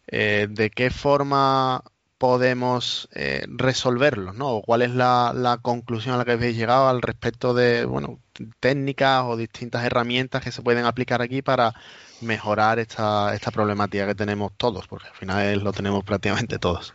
eh, 0.08 0.48
¿de 0.50 0.70
qué 0.70 0.92
forma 0.92 1.84
podemos 2.18 3.10
eh, 3.14 3.46
resolverlos, 3.48 4.36
¿no? 4.36 4.58
¿O 4.58 4.62
¿Cuál 4.62 4.82
es 4.84 4.92
la, 4.92 5.60
conclusión 5.62 6.16
a 6.16 6.18
la 6.20 6.26
que 6.26 6.34
habéis 6.34 6.58
llegado 6.58 6.90
al 6.90 7.02
respecto 7.02 7.54
de, 7.54 7.86
bueno, 7.86 8.20
técnicas 8.60 9.24
o 9.26 9.38
distintas 9.38 9.86
herramientas 9.86 10.44
que 10.44 10.52
se 10.52 10.62
pueden 10.62 10.86
aplicar 10.86 11.22
aquí 11.22 11.42
para 11.42 11.74
mejorar 12.22 12.80
esta, 12.80 13.34
esta 13.34 13.52
problemática 13.52 14.06
que 14.08 14.16
tenemos 14.16 14.52
todos? 14.58 14.88
Porque 14.88 15.08
al 15.08 15.16
final 15.16 15.60
lo 15.60 15.72
tenemos 15.72 16.04
prácticamente 16.04 16.60
todos. 16.60 16.94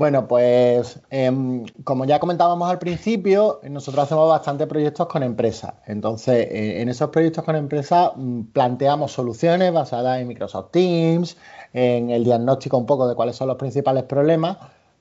Bueno, 0.00 0.26
pues 0.26 0.98
em, 1.10 1.66
como 1.84 2.06
ya 2.06 2.18
comentábamos 2.18 2.70
al 2.70 2.78
principio, 2.78 3.60
nosotros 3.68 4.04
hacemos 4.04 4.30
bastante 4.30 4.66
proyectos 4.66 5.06
con 5.08 5.22
empresas. 5.22 5.74
Entonces, 5.86 6.46
eh, 6.50 6.80
en 6.80 6.88
esos 6.88 7.10
proyectos 7.10 7.44
con 7.44 7.54
empresas 7.54 8.12
mm, 8.16 8.44
planteamos 8.44 9.12
soluciones 9.12 9.70
basadas 9.74 10.18
en 10.18 10.28
Microsoft 10.28 10.70
Teams, 10.70 11.36
en 11.74 12.08
el 12.08 12.24
diagnóstico 12.24 12.78
un 12.78 12.86
poco 12.86 13.06
de 13.08 13.14
cuáles 13.14 13.36
son 13.36 13.48
los 13.48 13.58
principales 13.58 14.04
problemas, 14.04 14.56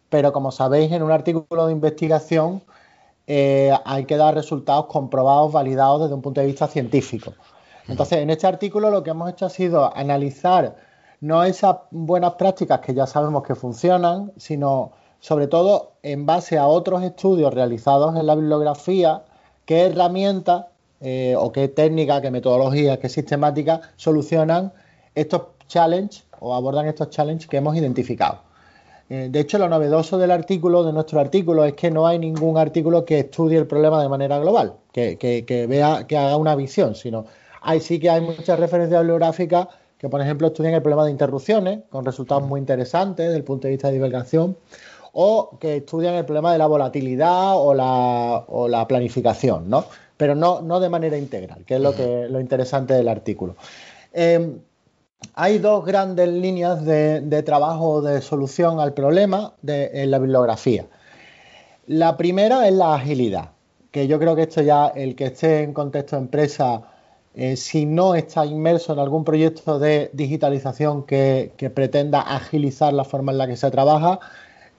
pero 0.10 0.34
como 0.34 0.52
sabéis, 0.52 0.92
en 0.92 1.02
un 1.02 1.12
artículo 1.12 1.68
de 1.68 1.72
investigación 1.72 2.62
eh, 3.26 3.72
hay 3.86 4.04
que 4.04 4.18
dar 4.18 4.36
resultados 4.36 4.88
comprobados, 4.88 5.54
validados 5.54 6.02
desde 6.02 6.16
un 6.16 6.22
punto 6.22 6.42
de 6.42 6.48
vista 6.48 6.68
científico. 6.68 7.36
Entonces, 7.89 8.19
en 8.19 8.29
este 8.29 8.48
artículo 8.48 8.91
lo 8.91 9.03
que 9.03 9.10
hemos 9.10 9.29
hecho 9.31 9.46
ha 9.48 9.50
sido 9.50 9.96
analizar 9.96 10.75
no 11.22 11.43
esas 11.43 11.77
buenas 11.91 12.34
prácticas 12.34 12.79
que 12.79 12.93
ya 12.93 13.05
sabemos 13.05 13.43
que 13.43 13.55
funcionan, 13.55 14.31
sino 14.38 14.91
sobre 15.19 15.48
todo 15.48 15.93
en 16.01 16.25
base 16.25 16.58
a 16.58 16.67
otros 16.67 17.03
estudios 17.03 17.53
realizados 17.53 18.15
en 18.15 18.25
la 18.25 18.36
bibliografía, 18.36 19.24
qué 19.65 19.88
herramientas 19.88 20.65
eh, 21.01 21.36
o 21.38 21.51
qué 21.51 21.67
técnicas, 21.67 22.22
qué 22.22 22.31
metodologías, 22.31 23.00
qué 23.00 23.10
sistemáticas 23.10 23.81
solucionan 23.98 24.72
estos 25.15 25.41
challenges 25.67 26.25
o 26.39 26.55
abordan 26.55 26.88
estos 26.88 27.10
challenges 27.10 27.48
que 27.48 27.58
hemos 27.58 27.75
identificado. 27.75 28.39
Eh, 29.10 29.27
de 29.29 29.39
hecho, 29.39 29.58
lo 29.58 29.67
novedoso 29.67 30.17
del 30.17 30.31
artículo, 30.31 30.84
de 30.84 30.93
nuestro 30.93 31.19
artículo, 31.19 31.65
es 31.65 31.74
que 31.74 31.89
no 31.89 32.05
hay 32.05 32.19
ningún 32.19 32.58
artículo 32.58 33.03
que 33.03 33.19
estudie 33.19 33.58
el 33.58 33.67
problema 33.67 34.01
de 34.01 34.08
manera 34.08 34.38
global, 34.39 34.75
que, 34.93 35.17
que 35.17 35.67
vea, 35.67 36.05
que 36.08 36.15
haga 36.15 36.38
una 36.38 36.55
visión, 36.55 36.96
sino 36.96 37.25
hay 37.62 37.80
sí 37.80 38.00
que 38.00 38.10
hay 38.10 38.22
muchas 38.22 38.60
referencias 38.60 39.01
bibliográficas 39.01 39.68
que 39.98 40.08
por 40.08 40.22
ejemplo 40.22 40.48
estudian 40.48 40.74
el 40.74 40.82
problema 40.82 41.06
de 41.06 41.12
interrupciones, 41.12 41.82
con 41.89 42.06
resultados 42.06 42.44
muy 42.44 42.60
interesantes 42.60 43.25
desde 43.25 43.38
el 43.38 43.44
punto 43.44 43.68
de 43.68 43.74
vista 43.74 43.88
de 43.89 43.96
divulgación, 43.96 44.56
o 45.12 45.58
que 45.60 45.78
estudian 45.78 46.16
el 46.16 46.25
problema 46.25 46.54
de 46.54 46.58
la 46.58 46.68
volatilidad 46.68 47.58
o 47.58 47.74
la, 47.74 48.86
planificación, 48.88 49.70
¿no? 49.70 49.86
Pero 50.16 50.36
no, 50.36 50.62
no, 50.62 50.80
de 50.80 50.89
manera 50.89 51.18
integral, 51.18 51.66
que 51.66 51.75
es 51.75 51.82
lo, 51.82 51.94
que, 51.94 52.28
lo 52.30 52.39
interesante 52.39 52.94
del 52.94 53.10
artículo. 53.10 53.56
Em, 54.13 54.60
hay 55.34 55.58
dos 55.60 55.86
grandes 55.86 56.30
líneas 56.30 56.86
de, 56.86 57.44
trabajo 57.44 58.01
de 58.01 58.22
solución 58.22 58.80
al 58.80 58.94
problema 58.94 59.54
en 59.66 60.12
la 60.12 60.20
bibliografía. 60.20 60.86
La 61.88 62.16
primera 62.16 62.68
es 62.68 62.74
la 62.74 62.96
agilidad, 62.96 63.51
que 63.92 64.08
yo 64.08 64.20
creo 64.20 64.36
que 64.36 64.44
esto 64.44 64.62
ya, 64.62 64.88
el 64.88 65.16
que 65.16 65.25
esté 65.25 65.63
en 65.63 65.74
contexto 65.74 66.16
de 66.16 66.22
empresa 66.22 66.84
eh, 67.41 67.55
si 67.55 67.86
no 67.86 68.15
está 68.15 68.46
inmerso 68.46 68.91
en 68.91 69.00
algún 69.00 69.24
proyecto 69.24 69.79
de 69.79 70.10
digitalización 70.12 71.03
que, 71.03 71.53
pretenda 71.74 72.19
agilizar 72.19 72.91
la 72.91 73.05
forma 73.05 73.31
en 73.31 73.38
la 73.38 73.48
que 73.48 73.55
se 73.55 73.72
trabaja, 73.72 74.19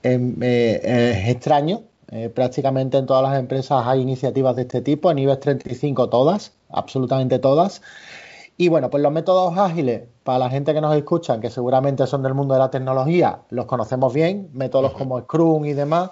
em, 0.03 0.37
eh, 0.43 0.81
es 1.23 1.29
extraño. 1.31 1.85
Eh, 2.11 2.29
prácticamente 2.29 2.99
en 2.99 3.07
todas 3.07 3.23
las 3.23 3.39
empresas 3.39 3.87
hay 3.87 4.03
iniciativas 4.03 4.57
de 4.57 4.63
este 4.63 4.83
tipo, 4.83 5.11
en 5.11 5.21
IBEX 5.21 5.41
35 5.41 6.11
todas, 6.11 6.53
absolutamente 6.69 7.39
todas. 7.39 7.81
Y 8.59 8.69
bueno, 8.69 8.91
pues 8.91 9.03
los 9.03 9.13
métodos 9.13 9.57
ágiles, 9.57 10.03
para 10.23 10.41
la 10.41 10.51
gente 10.51 10.75
que 10.75 10.83
nos 10.83 10.95
escucha, 10.95 11.41
que 11.41 11.49
seguramente 11.49 12.07
son 12.07 12.23
del 12.23 12.35
mundo 12.35 12.53
de 12.53 12.61
la 12.61 12.71
tecnología, 12.71 13.41
los 13.49 13.65
conocemos 13.65 14.13
bien, 14.13 14.51
métodos 14.53 14.93
como 14.93 15.19
Scrum 15.21 15.65
y 15.65 15.73
demás, 15.73 16.11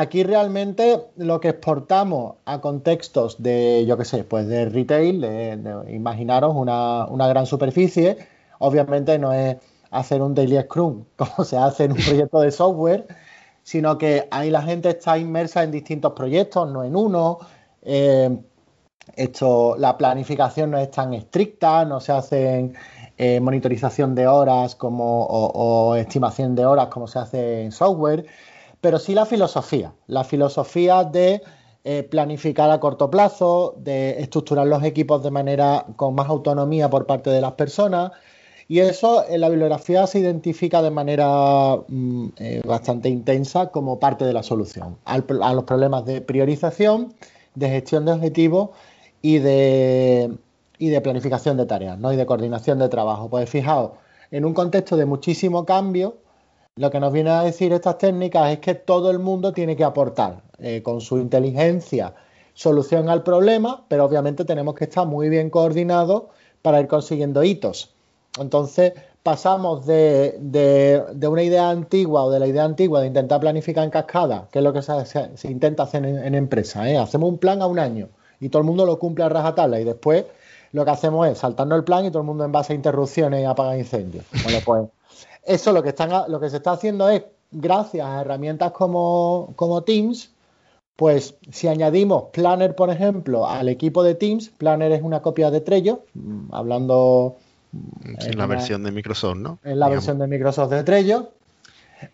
Aquí 0.00 0.22
realmente 0.22 1.08
lo 1.16 1.40
que 1.40 1.48
exportamos 1.48 2.36
a 2.44 2.60
contextos 2.60 3.42
de, 3.42 3.84
yo 3.84 3.96
qué 3.96 4.04
sé, 4.04 4.22
pues 4.22 4.46
de 4.46 4.66
retail, 4.66 5.20
de, 5.20 5.58
imaginaros 5.92 6.54
una, 6.54 7.26
gran 7.26 7.46
superficie, 7.46 8.16
obviamente 8.60 9.18
no 9.18 9.32
es 9.32 9.56
hacer 9.90 10.22
un 10.22 10.36
daily 10.36 10.56
scrum 10.60 11.02
como 11.16 11.44
se 11.44 11.56
hace 11.56 11.86
en 11.86 11.92
un 11.92 11.98
proyecto 11.98 12.38
de 12.38 12.52
software, 12.52 13.08
sino 13.64 13.98
que 13.98 14.28
ahí 14.30 14.50
la 14.50 14.62
gente 14.62 14.90
está 14.90 15.18
inmersa 15.18 15.64
en 15.64 15.72
distintos 15.72 16.12
proyectos, 16.12 16.70
no 16.70 16.84
en 16.84 16.94
uno. 16.94 17.40
Eh, 17.82 18.38
esto, 19.16 19.74
la 19.78 19.98
planificación 19.98 20.70
no 20.70 20.78
es 20.78 20.92
tan 20.92 21.12
estricta, 21.12 21.84
no 21.84 21.98
se 21.98 22.12
hace 22.12 22.72
eh, 23.16 23.40
monitorización 23.40 24.14
de 24.14 24.28
horas 24.28 24.76
como, 24.76 25.24
o 25.26 25.96
estimación 25.96 26.54
de 26.54 26.66
horas 26.66 26.86
como 26.86 27.08
se 27.08 27.18
hace 27.18 27.62
en 27.64 27.72
software 27.72 28.26
pero 28.80 28.98
sí 28.98 29.14
la 29.14 29.26
filosofía, 29.26 29.92
la 30.06 30.24
filosofía 30.24 31.04
de 31.04 31.42
eh, 31.84 32.02
planificar 32.02 32.70
a 32.70 32.80
corto 32.80 33.10
plazo, 33.10 33.74
de 33.78 34.20
estructurar 34.20 34.66
los 34.66 34.82
equipos 34.84 35.22
de 35.22 35.30
manera 35.30 35.86
con 35.96 36.14
más 36.14 36.28
autonomía 36.28 36.90
por 36.90 37.06
parte 37.06 37.30
de 37.30 37.40
las 37.40 37.52
personas. 37.52 38.12
Y 38.68 38.80
eso 38.80 39.24
en 39.26 39.40
la 39.40 39.48
bibliografía 39.48 40.06
se 40.06 40.18
identifica 40.18 40.82
de 40.82 40.90
manera 40.90 41.76
mm, 41.88 42.28
eh, 42.36 42.62
bastante 42.66 43.08
intensa 43.08 43.68
como 43.68 43.98
parte 43.98 44.26
de 44.26 44.34
la 44.34 44.42
solución 44.42 44.98
a 45.06 45.54
los 45.54 45.64
problemas 45.64 46.04
de 46.04 46.20
priorización, 46.20 47.14
de 47.54 47.70
gestión 47.70 48.04
de 48.04 48.12
objetivos 48.12 48.70
y 49.22 49.38
de, 49.38 50.36
y 50.78 50.88
de 50.88 51.00
planificación 51.00 51.56
de 51.56 51.66
tareas 51.66 51.98
¿no? 51.98 52.12
y 52.12 52.16
de 52.16 52.26
coordinación 52.26 52.78
de 52.78 52.88
trabajo. 52.90 53.30
Pues 53.30 53.48
fijaos, 53.48 53.92
en 54.30 54.44
un 54.44 54.52
contexto 54.52 54.96
de 54.96 55.06
muchísimo 55.06 55.64
cambio, 55.64 56.18
lo 56.78 56.90
que 56.90 57.00
nos 57.00 57.12
viene 57.12 57.30
a 57.30 57.42
decir 57.42 57.72
estas 57.72 57.98
técnicas 57.98 58.52
es 58.52 58.60
que 58.60 58.74
todo 58.74 59.10
el 59.10 59.18
mundo 59.18 59.52
tiene 59.52 59.74
que 59.74 59.82
aportar 59.82 60.42
eh, 60.60 60.80
con 60.82 61.00
su 61.00 61.18
inteligencia 61.18 62.14
solución 62.54 63.08
al 63.08 63.22
problema, 63.22 63.84
pero 63.88 64.04
obviamente 64.04 64.44
tenemos 64.44 64.74
que 64.74 64.84
estar 64.84 65.06
muy 65.06 65.28
bien 65.28 65.50
coordinados 65.50 66.24
para 66.62 66.80
ir 66.80 66.86
consiguiendo 66.86 67.42
hitos. 67.42 67.90
Entonces 68.38 68.92
pasamos 69.24 69.86
de, 69.86 70.38
una 71.28 71.42
idea 71.42 71.70
antigua 71.70 72.24
o 72.24 72.30
de 72.30 72.38
la 72.38 72.46
idea 72.46 72.64
antigua 72.64 73.00
de 73.00 73.08
intentar 73.08 73.40
planificar 73.40 73.82
en 73.84 73.90
cascada, 73.90 74.48
que 74.52 74.60
es 74.60 74.64
lo 74.64 74.72
que 74.72 74.82
se, 74.82 75.48
intenta 75.48 75.82
hacer 75.82 76.04
en, 76.04 76.34
empresa. 76.34 76.88
¿eh? 76.88 76.96
Hacemos 76.96 77.28
un 77.28 77.38
plan 77.38 77.60
a 77.60 77.66
un 77.66 77.80
año 77.80 78.08
y 78.40 78.50
todo 78.50 78.60
el 78.60 78.66
mundo 78.66 78.86
lo 78.86 79.00
cumple 79.00 79.24
a 79.24 79.28
rajatabla 79.28 79.80
y 79.80 79.84
después 79.84 80.26
lo 80.72 80.84
que 80.84 80.90
hacemos 80.92 81.26
es 81.26 81.38
saltarnos 81.38 81.76
el 81.76 81.84
plan 81.84 82.04
y 82.04 82.10
todo 82.10 82.20
el 82.20 82.26
mundo 82.26 82.44
en 82.44 82.52
base 82.52 82.72
a 82.72 82.76
interrupciones 82.76 83.42
y 83.42 83.44
apaga 83.44 83.76
incendios. 83.76 84.24
Bueno, 84.44 84.58
pues 84.64 84.88
eso 85.44 85.72
lo 85.72 85.82
que, 85.82 85.90
están, 85.90 86.10
lo 86.30 86.40
que 86.40 86.50
se 86.50 86.56
está 86.56 86.72
haciendo 86.72 87.08
es, 87.08 87.24
gracias 87.50 88.06
a 88.06 88.20
herramientas 88.20 88.72
como, 88.72 89.82
Teams, 89.86 90.32
pues 90.96 91.36
si 91.50 91.68
añadimos 91.68 92.24
Planner, 92.32 92.74
por 92.74 92.90
ejemplo, 92.90 93.46
al 93.46 93.68
equipo 93.68 94.02
de 94.02 94.14
Teams, 94.14 94.50
Planner 94.50 94.92
es 94.92 95.02
una 95.02 95.22
copia 95.22 95.50
de 95.50 95.60
Trello, 95.60 96.04
mm, 96.14 96.52
hablando... 96.52 97.36
En 97.72 98.38
la 98.38 98.46
versión 98.46 98.82
de 98.82 98.92
Microsoft, 98.92 99.36
¿no? 99.36 99.58
En 99.62 99.78
la 99.78 99.88
versión 99.88 100.18
de 100.18 100.26
Microsoft 100.26 100.70
de 100.70 100.84
Trello. 100.84 101.32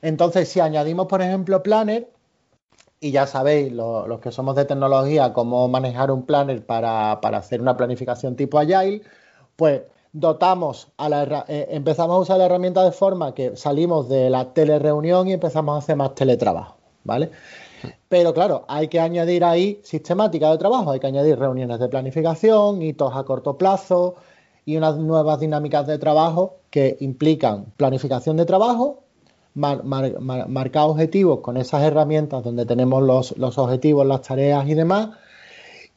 Entonces, 0.02 0.48
si 0.48 0.60
añadimos, 0.60 1.06
por 1.06 1.22
ejemplo, 1.22 1.62
Planner, 1.62 2.08
y 3.04 3.10
ya 3.10 3.26
sabéis, 3.26 3.70
los 3.70 4.18
que 4.20 4.32
somos 4.32 4.56
de 4.56 4.64
tecnología, 4.64 5.34
cómo 5.34 5.68
manejar 5.68 6.10
un 6.10 6.24
planner 6.24 6.64
para, 6.64 7.20
para 7.20 7.36
hacer 7.36 7.60
una 7.60 7.76
planificación 7.76 8.34
tipo 8.34 8.58
Agile, 8.58 9.02
pues 9.56 9.82
dotamos 10.14 10.88
a 10.96 11.08
la 11.08 11.44
eh, 11.48 11.66
empezamos 11.70 12.16
a 12.16 12.20
usar 12.20 12.38
la 12.38 12.46
herramienta 12.46 12.82
de 12.84 12.92
forma 12.92 13.34
que 13.34 13.56
salimos 13.56 14.08
de 14.08 14.30
la 14.30 14.54
telereunión 14.54 15.28
y 15.28 15.32
empezamos 15.32 15.74
a 15.74 15.78
hacer 15.78 15.96
más 15.96 16.14
teletrabajo, 16.14 16.76
¿vale? 17.02 17.30
Pero 18.08 18.32
claro, 18.32 18.64
hay 18.68 18.88
que 18.88 19.00
añadir 19.00 19.44
ahí 19.44 19.80
sistemática 19.82 20.50
de 20.50 20.56
trabajo, 20.56 20.92
hay 20.92 21.00
que 21.00 21.08
añadir 21.08 21.38
reuniones 21.38 21.80
de 21.80 21.88
planificación, 21.88 22.80
hitos 22.80 23.14
a 23.14 23.24
corto 23.24 23.58
plazo 23.58 24.14
y 24.64 24.76
unas 24.76 24.96
nuevas 24.96 25.40
dinámicas 25.40 25.86
de 25.86 25.98
trabajo 25.98 26.58
que 26.70 26.96
implican 27.00 27.66
planificación 27.76 28.36
de 28.36 28.46
trabajo, 28.46 29.02
marcar 29.54 30.84
objetivos 30.84 31.40
con 31.40 31.56
esas 31.56 31.82
herramientas 31.82 32.42
donde 32.44 32.64
tenemos 32.64 33.02
los, 33.02 33.58
objetivos, 33.58 34.06
las 34.06 34.22
tareas 34.22 34.66
y 34.68 34.74
demás. 34.74 35.10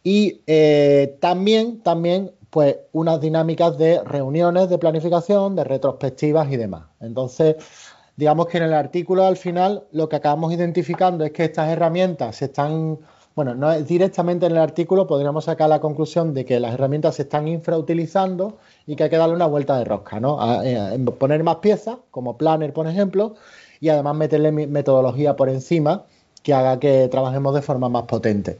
Y 0.03 0.41
eh, 0.47 1.17
también, 1.19 1.81
también 1.81 2.31
pues 2.49 2.77
unas 2.93 3.19
dinámicas 3.19 3.77
de 3.77 4.01
reuniones 4.03 4.69
de 4.69 4.77
planificación, 4.77 5.55
de 5.55 5.63
retrospectivas 5.63 6.51
y 6.51 6.57
demás. 6.57 6.83
Entonces, 6.99 7.55
digamos 8.15 8.47
que 8.47 8.57
en 8.57 8.63
el 8.63 8.73
artículo 8.73 9.25
al 9.25 9.37
final 9.37 9.83
lo 9.91 10.09
que 10.09 10.15
acabamos 10.17 10.53
identificando 10.53 11.23
es 11.23 11.31
que 11.31 11.45
estas 11.45 11.69
herramientas 11.69 12.37
se 12.37 12.45
están, 12.45 12.99
bueno, 13.35 13.53
no 13.53 13.71
es 13.71 13.87
directamente 13.87 14.45
en 14.45 14.53
el 14.53 14.57
artículo, 14.57 15.07
podríamos 15.07 15.45
sacar 15.45 15.69
la 15.69 15.79
conclusión 15.79 16.33
de 16.33 16.45
que 16.45 16.59
las 16.59 16.73
herramientas 16.73 17.15
se 17.15 17.23
están 17.23 17.47
infrautilizando 17.47 18.57
y 18.85 18.95
que 18.95 19.03
hay 19.03 19.09
que 19.09 19.17
darle 19.17 19.35
una 19.35 19.47
vuelta 19.47 19.77
de 19.77 19.85
rosca, 19.85 20.19
¿no? 20.19 20.39
Eh, 20.63 20.97
poner 21.19 21.43
más 21.43 21.57
piezas, 21.57 21.97
como 22.11 22.37
Planner, 22.37 22.73
por 22.73 22.87
ejemplo, 22.87 23.35
y 23.79 23.89
además 23.89 24.15
meterle 24.15 24.51
metodología 24.51 25.35
por 25.35 25.49
encima 25.49 26.05
que 26.41 26.53
haga 26.53 26.79
que 26.79 27.07
trabajemos 27.09 27.53
de 27.53 27.61
forma 27.61 27.89
más 27.89 28.03
potente. 28.03 28.57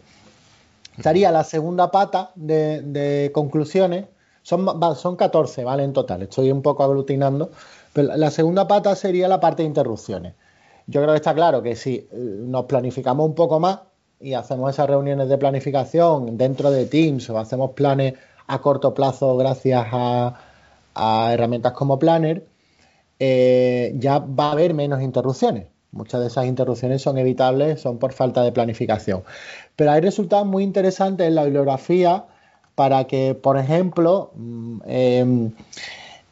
Estaría 0.97 1.31
la 1.31 1.43
segunda 1.43 1.91
pata 1.91 2.31
de, 2.35 3.31
conclusiones, 3.33 4.05
son, 4.41 4.67
son 4.95 5.15
14, 5.15 5.63
¿vale? 5.63 5.83
En 5.83 5.93
total, 5.93 6.23
estoy 6.23 6.51
un 6.51 6.61
poco 6.61 6.83
aglutinando, 6.83 7.51
pero 7.93 8.15
la 8.15 8.31
segunda 8.31 8.67
pata 8.67 8.95
sería 8.95 9.27
la 9.27 9.39
parte 9.39 9.61
de 9.61 9.67
interrupciones. 9.67 10.33
Yo 10.87 11.01
creo 11.01 11.13
que 11.13 11.17
está 11.17 11.35
claro 11.35 11.61
que 11.61 11.75
si 11.75 11.95
eh, 11.95 12.07
nos 12.11 12.65
planificamos 12.65 13.25
un 13.27 13.35
poco 13.35 13.59
más 13.59 13.79
y 14.19 14.33
hacemos 14.33 14.71
esas 14.71 14.89
reuniones 14.89 15.29
de 15.29 15.37
planificación 15.37 16.37
dentro 16.37 16.71
de 16.71 16.85
Teams 16.85 17.29
o 17.29 17.37
hacemos 17.37 17.71
planes 17.71 18.15
a 18.47 18.59
corto 18.59 18.93
plazo 18.93 19.35
gracias 19.37 19.85
a, 19.91 20.33
herramientas 21.31 21.73
como 21.73 21.99
Planner, 21.99 22.47
eh, 23.19 23.93
ya 23.97 24.17
va 24.17 24.49
a 24.49 24.51
haber 24.53 24.73
menos 24.73 25.01
interrupciones. 25.01 25.67
Muchas 25.91 26.21
de 26.21 26.27
esas 26.27 26.45
interrupciones 26.45 27.01
son 27.01 27.17
evitables, 27.17 27.81
son 27.81 27.97
por 27.97 28.13
falta 28.13 28.43
de 28.43 28.51
planificación. 28.51 29.23
Pero 29.75 29.91
hay 29.91 30.01
resultados 30.01 30.45
muy 30.45 30.63
interesantes 30.63 31.27
en 31.27 31.35
la 31.35 31.43
bibliografía 31.45 32.25
para 32.75 33.05
que, 33.05 33.33
por 33.33 33.57
ejemplo, 33.57 34.31
mm, 34.35 34.79
em, 34.85 35.51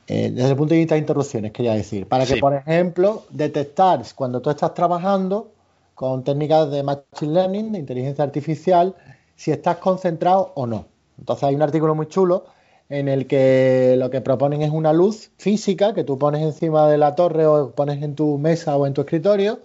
eh, 0.08 0.30
desde 0.32 0.50
el 0.52 0.56
punto 0.56 0.74
de 0.74 0.80
vista 0.80 0.96
de 0.96 1.02
interrupciones, 1.02 1.52
quería 1.52 1.74
decir, 1.74 2.08
para 2.08 2.26
que, 2.26 2.38
por 2.38 2.54
ejemplo, 2.54 3.24
detectar 3.32 4.04
cuando 4.14 4.42
tú 4.42 4.50
estás 4.52 4.74
trabajando 4.74 5.52
con 5.96 6.24
técnicas 6.24 6.70
de 6.70 6.84
Machine 6.84 7.34
Learning, 7.34 7.72
de 7.72 7.80
inteligencia 7.80 8.24
artificial, 8.24 8.94
si 9.36 9.52
estás 9.52 9.78
concentrado 9.78 10.52
o 10.56 10.68
no. 10.68 10.86
Entonces 11.18 11.46
hay 11.46 11.56
un 11.56 11.62
artículo 11.62 11.96
muy 11.96 12.08
chulo 12.08 12.46
en 12.90 13.08
el 13.08 13.28
que 13.28 13.96
lo 13.98 14.10
que 14.10 14.22
proponen 14.22 14.62
es 14.62 14.72
una 14.72 14.94
luz 14.94 15.32
física 15.38 15.94
que 15.94 16.04
tú 16.04 16.18
pones 16.20 16.42
encima 16.44 16.88
de 16.90 16.98
la 16.98 17.16
torre 17.16 17.46
o 17.48 17.72
pones 17.72 18.02
en 18.04 18.16
tu 18.16 18.38
mesa 18.38 18.78
o 18.78 18.86
en 18.88 18.94
tu 18.94 19.02
escritorio, 19.02 19.60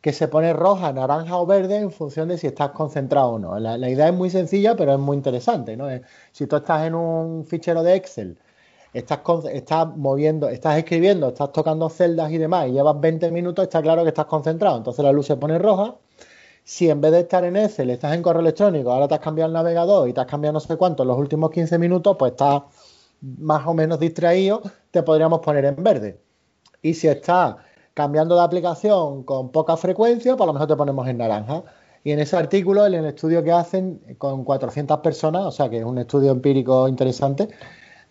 que 0.00 0.12
se 0.12 0.28
pone 0.28 0.52
roja, 0.52 0.92
naranja 0.92 1.36
o 1.38 1.46
verde 1.46 1.76
en 1.76 1.90
función 1.92 2.28
de 2.28 2.38
si 2.38 2.46
estás 2.48 2.70
concentrado 2.70 3.30
o 3.32 3.38
no. 3.38 3.58
La, 3.58 3.88
idea 3.88 4.08
es 4.08 4.14
muy 4.14 4.30
sencilla, 4.30 4.76
pero 4.76 4.92
es 4.92 4.98
muy 4.98 5.16
interesante. 5.16 5.76
¿no? 5.76 5.86
Si 6.32 6.46
tú 6.46 6.56
estás 6.56 6.86
en 6.86 6.94
un 6.94 7.44
fichero 7.46 7.82
de 7.82 7.96
Excel 7.96 8.38
estás, 8.92 9.20
estás 9.52 9.96
moviendo, 9.96 10.48
estás 10.48 10.78
escribiendo, 10.78 11.28
estás 11.28 11.52
tocando 11.52 11.88
celdas 11.88 12.30
y 12.32 12.38
demás 12.38 12.68
y 12.68 12.72
llevas 12.72 13.00
20 13.00 13.30
minutos, 13.30 13.64
está 13.64 13.82
claro 13.82 14.02
que 14.02 14.08
estás 14.08 14.26
concentrado. 14.26 14.78
Entonces 14.78 15.04
la 15.04 15.12
luz 15.12 15.26
se 15.26 15.36
pone 15.36 15.58
roja. 15.58 15.94
Si 16.64 16.88
en 16.88 17.00
vez 17.00 17.12
de 17.12 17.20
estar 17.20 17.44
en 17.44 17.56
Excel 17.56 17.90
estás 17.90 18.14
en 18.14 18.22
correo 18.22 18.40
electrónico, 18.40 18.92
ahora 18.92 19.08
te 19.08 19.14
has 19.14 19.20
cambiado 19.20 19.48
el 19.48 19.54
navegador 19.54 20.08
y 20.08 20.12
te 20.12 20.20
has 20.20 20.26
cambiado 20.26 20.54
no 20.54 20.60
sé 20.60 20.76
cuánto 20.76 21.02
en 21.02 21.08
los 21.08 21.18
últimos 21.18 21.50
15 21.50 21.78
minutos, 21.78 22.16
pues 22.18 22.32
estás 22.32 22.62
más 23.20 23.66
o 23.66 23.74
menos 23.74 23.98
distraído, 23.98 24.62
te 24.90 25.02
podríamos 25.02 25.40
poner 25.40 25.64
en 25.64 25.82
verde. 25.82 26.20
Y 26.82 26.94
si 26.94 27.08
estás 27.08 27.56
cambiando 27.94 28.34
de 28.34 28.42
aplicación 28.42 29.22
con 29.24 29.50
poca 29.50 29.76
frecuencia, 29.76 30.36
pues 30.36 30.42
a 30.42 30.46
lo 30.46 30.52
mejor 30.52 30.68
te 30.68 30.76
ponemos 30.76 31.06
en 31.08 31.18
naranja. 31.18 31.62
Y 32.04 32.10
en 32.10 32.18
ese 32.18 32.36
artículo, 32.36 32.86
en 32.86 32.94
el 32.94 33.06
estudio 33.06 33.44
que 33.44 33.52
hacen 33.52 34.00
con 34.18 34.44
400 34.44 34.98
personas, 35.00 35.44
o 35.44 35.52
sea 35.52 35.68
que 35.68 35.78
es 35.78 35.84
un 35.84 35.98
estudio 35.98 36.32
empírico 36.32 36.88
interesante, 36.88 37.48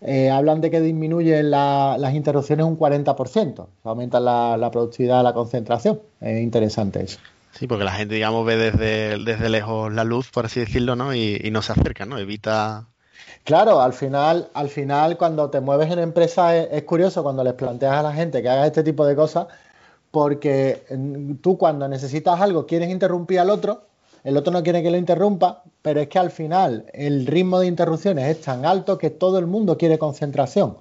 eh, 0.02 0.30
hablan 0.30 0.62
de 0.62 0.72
que 0.72 0.80
disminuyen 0.82 1.52
las 1.52 2.14
interrupciones 2.14 2.66
un 2.66 2.78
40%, 2.78 3.68
aumenta 3.84 4.20
la, 4.20 4.70
productividad, 4.72 5.24
la 5.24 5.34
concentración. 5.34 6.02
Es 6.22 6.42
interesante 6.42 7.04
eso. 7.04 7.20
Sí, 7.52 7.68
porque 7.68 7.84
la 7.84 7.92
gente, 7.92 8.16
digamos, 8.16 8.46
ve 8.46 8.56
desde, 8.56 9.24
desde 9.24 9.50
lejos 9.50 9.92
la 9.94 10.04
luz, 10.04 10.30
por 10.32 10.46
así 10.46 10.60
decirlo, 10.60 10.96
¿no? 10.96 11.14
Y, 11.14 11.50
no 11.52 11.62
se 11.62 11.74
acerca, 11.74 12.06
¿no? 12.06 12.18
Evita... 12.18 12.88
Claro, 13.44 13.82
al 13.82 13.94
final, 13.94 14.50
al 14.54 14.70
final 14.70 15.18
cuando 15.18 15.50
te 15.50 15.62
mueves 15.62 15.92
en 15.92 16.00
empresa 16.00 16.56
es, 16.56 16.84
curioso 16.84 17.24
cuando 17.24 17.44
les 17.44 17.54
planteas 17.54 17.96
a 17.96 18.04
la 18.04 18.14
gente 18.14 18.42
que 18.42 18.50
haga 18.50 18.68
este 18.68 18.84
tipo 18.84 19.06
de 19.06 19.16
cosas, 19.16 19.48
porque 20.12 20.84
mm, 20.90 21.36
tú 21.36 21.58
cuando 21.58 21.88
necesitas 21.88 22.40
algo 22.40 22.66
quieres 22.68 22.90
interrumpir 22.90 23.40
al 23.40 23.50
otro, 23.50 23.88
el 24.24 24.38
otro 24.38 24.54
no 24.54 24.62
quiere 24.64 24.84
que 24.84 24.92
lo 24.92 24.98
interrumpa, 24.98 25.64
pero 25.82 26.02
es 26.02 26.08
que 26.08 26.20
al 26.20 26.32
final 26.32 26.86
el 26.94 27.26
ritmo 27.26 27.60
de 27.60 27.68
interrupciones 27.68 28.28
es 28.28 28.42
tan 28.42 28.66
alto 28.66 28.98
que 28.98 29.10
todo 29.10 29.40
el 29.40 29.48
mundo 29.48 29.78
quiere 29.78 29.98
concentración. 29.98 30.78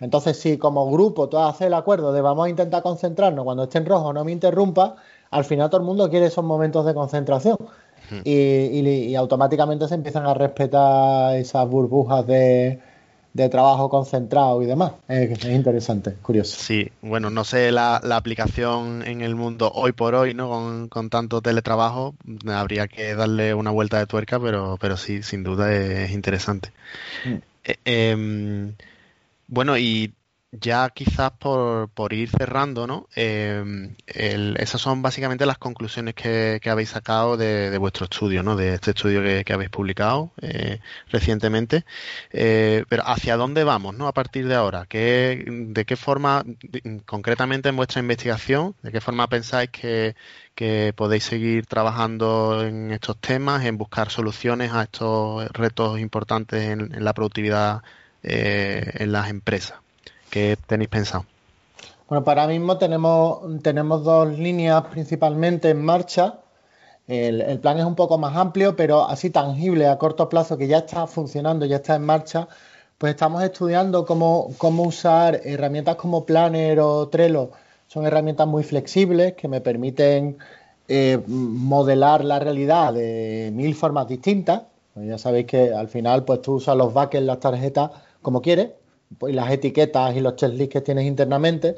Entonces, 0.00 0.38
si 0.38 0.58
como 0.58 0.90
grupo 0.90 1.28
tú 1.28 1.38
haces 1.38 1.66
el 1.66 1.74
acuerdo 1.74 2.12
de 2.12 2.20
vamos 2.20 2.46
a 2.46 2.48
intentar 2.48 2.82
concentrarnos 2.82 3.44
cuando 3.44 3.64
esté 3.64 3.78
en 3.78 3.86
rojo, 3.86 4.12
no 4.12 4.24
me 4.24 4.32
interrumpa, 4.32 4.96
al 5.30 5.44
final 5.44 5.70
todo 5.70 5.80
el 5.80 5.86
mundo 5.86 6.08
quiere 6.10 6.26
esos 6.26 6.44
momentos 6.44 6.86
de 6.86 6.94
concentración. 6.94 7.56
y, 8.24 9.14
automáticamente 9.14 9.86
se 9.86 9.94
empiezan 9.94 10.26
a 10.26 10.34
respetar 10.34 11.36
esas 11.36 11.68
burbujas 11.68 12.26
de, 12.26 12.80
de 13.32 13.48
trabajo 13.48 13.88
concentrado 13.88 14.62
y 14.62 14.66
demás. 14.66 14.92
Es, 15.08 15.44
interesante, 15.44 16.14
curioso. 16.14 16.56
Sí, 16.60 16.90
bueno, 17.00 17.30
no 17.30 17.44
sé 17.44 17.70
la, 17.70 17.96
aplicación 17.96 19.06
en 19.06 19.20
el 19.20 19.36
mundo 19.36 19.70
hoy 19.72 19.92
por 19.92 20.14
hoy, 20.14 20.34
¿no? 20.34 20.88
Con, 20.88 21.10
tanto 21.10 21.40
teletrabajo, 21.40 22.14
habría 22.46 22.88
que 22.88 23.14
darle 23.14 23.54
una 23.54 23.70
vuelta 23.70 23.98
de 23.98 24.06
tuerca, 24.06 24.40
pero, 24.40 24.76
pero 24.80 24.96
sí, 24.96 25.22
sin 25.22 25.44
duda 25.44 25.72
es, 25.72 26.10
interesante. 26.10 26.70
Mm. 27.24 27.34
Eh, 27.64 27.76
em, 27.84 28.72
bueno, 29.50 29.76
y 29.76 30.14
ya 30.52 30.90
quizás 30.90 31.30
por, 31.32 31.90
por 31.90 32.12
ir 32.12 32.28
cerrando, 32.28 32.86
¿no? 32.86 33.08
Em, 33.14 33.94
esas 34.06 34.80
son 34.80 35.00
básicamente 35.02 35.46
las 35.46 35.58
conclusiones 35.58 36.14
que, 36.14 36.60
habéis 36.68 36.90
sacado 36.90 37.36
de, 37.36 37.76
vuestro 37.78 38.04
estudio, 38.04 38.42
¿no? 38.42 38.56
De 38.56 38.74
este 38.74 38.90
estudio 38.90 39.22
que, 39.44 39.52
habéis 39.52 39.70
publicado 39.70 40.32
eh, 40.40 40.80
recientemente. 41.08 41.84
Eh, 42.32 42.84
pero 42.88 43.04
¿hacia 43.06 43.36
dónde 43.36 43.64
vamos, 43.64 43.94
¿no? 43.94 44.08
A 44.08 44.12
partir 44.12 44.48
de 44.48 44.54
ahora, 44.56 44.86
¿Qué, 44.88 45.44
¿de 45.46 45.84
qué 45.84 45.96
forma, 45.96 46.44
concretamente 47.06 47.68
en 47.68 47.76
vuestra 47.76 48.00
investigación, 48.00 48.74
de 48.82 48.92
qué 48.92 49.00
forma 49.00 49.28
pensáis 49.28 49.70
que, 49.70 50.14
podéis 50.94 51.24
seguir 51.24 51.66
trabajando 51.66 52.62
en 52.64 52.90
estos 52.90 53.18
temas, 53.18 53.64
en 53.64 53.78
buscar 53.78 54.10
soluciones 54.10 54.72
a 54.72 54.82
estos 54.82 55.48
retos 55.52 55.98
importantes 55.98 56.62
en, 56.64 57.02
la 57.02 57.14
productividad 57.14 57.82
eh, 58.22 58.84
en 58.94 59.12
las 59.12 59.30
empresas? 59.30 59.78
¿Qué 60.30 60.56
tenéis 60.66 60.90
pensado? 60.90 61.24
Bueno, 62.08 62.24
para 62.24 62.46
mismo 62.48 62.76
tenemos, 62.76 63.62
tenemos 63.62 64.02
dos 64.02 64.36
líneas 64.36 64.82
principalmente 64.90 65.70
en 65.70 65.84
marcha. 65.84 66.40
El, 67.06 67.58
plan 67.60 67.78
es 67.78 67.84
un 67.84 67.94
poco 67.96 68.18
más 68.18 68.36
amplio, 68.36 68.76
pero 68.76 69.04
así 69.08 69.30
tangible 69.30 69.88
a 69.88 69.98
corto 69.98 70.28
plazo 70.28 70.56
que 70.56 70.68
ya 70.68 70.78
está 70.78 71.06
funcionando, 71.06 71.66
ya 71.66 71.76
está 71.76 71.94
en 71.96 72.02
marcha. 72.02 72.48
Pues 72.98 73.12
estamos 73.14 73.42
estudiando 73.42 74.04
cómo, 74.04 74.52
cómo 74.58 74.84
usar 74.84 75.40
herramientas 75.44 75.96
como 75.96 76.24
Planner 76.26 76.80
o 76.80 77.08
Trello. 77.08 77.50
Son 77.86 78.06
herramientas 78.06 78.46
muy 78.46 78.62
flexibles 78.62 79.34
que 79.34 79.48
me 79.48 79.60
permiten 79.60 80.38
eh, 80.88 81.18
modelar 81.26 82.24
la 82.24 82.40
realidad 82.40 82.92
de 82.92 83.50
mil 83.52 83.74
formas 83.76 84.08
distintas. 84.08 84.62
Pues 84.94 85.06
ya 85.06 85.18
sabéis 85.18 85.46
que 85.46 85.72
al 85.72 85.86
final 85.88 86.24
pues 86.24 86.42
tú 86.42 86.54
usas 86.54 86.76
los 86.76 86.92
buckets, 86.92 87.24
las 87.24 87.38
tarjetas 87.38 87.90
como 88.22 88.42
quieres 88.42 88.70
pues, 89.18 89.34
las 89.34 89.50
etiquetas 89.50 90.16
y 90.16 90.20
los 90.20 90.36
checklists 90.36 90.72
que 90.72 90.80
tienes 90.80 91.04
internamente. 91.06 91.76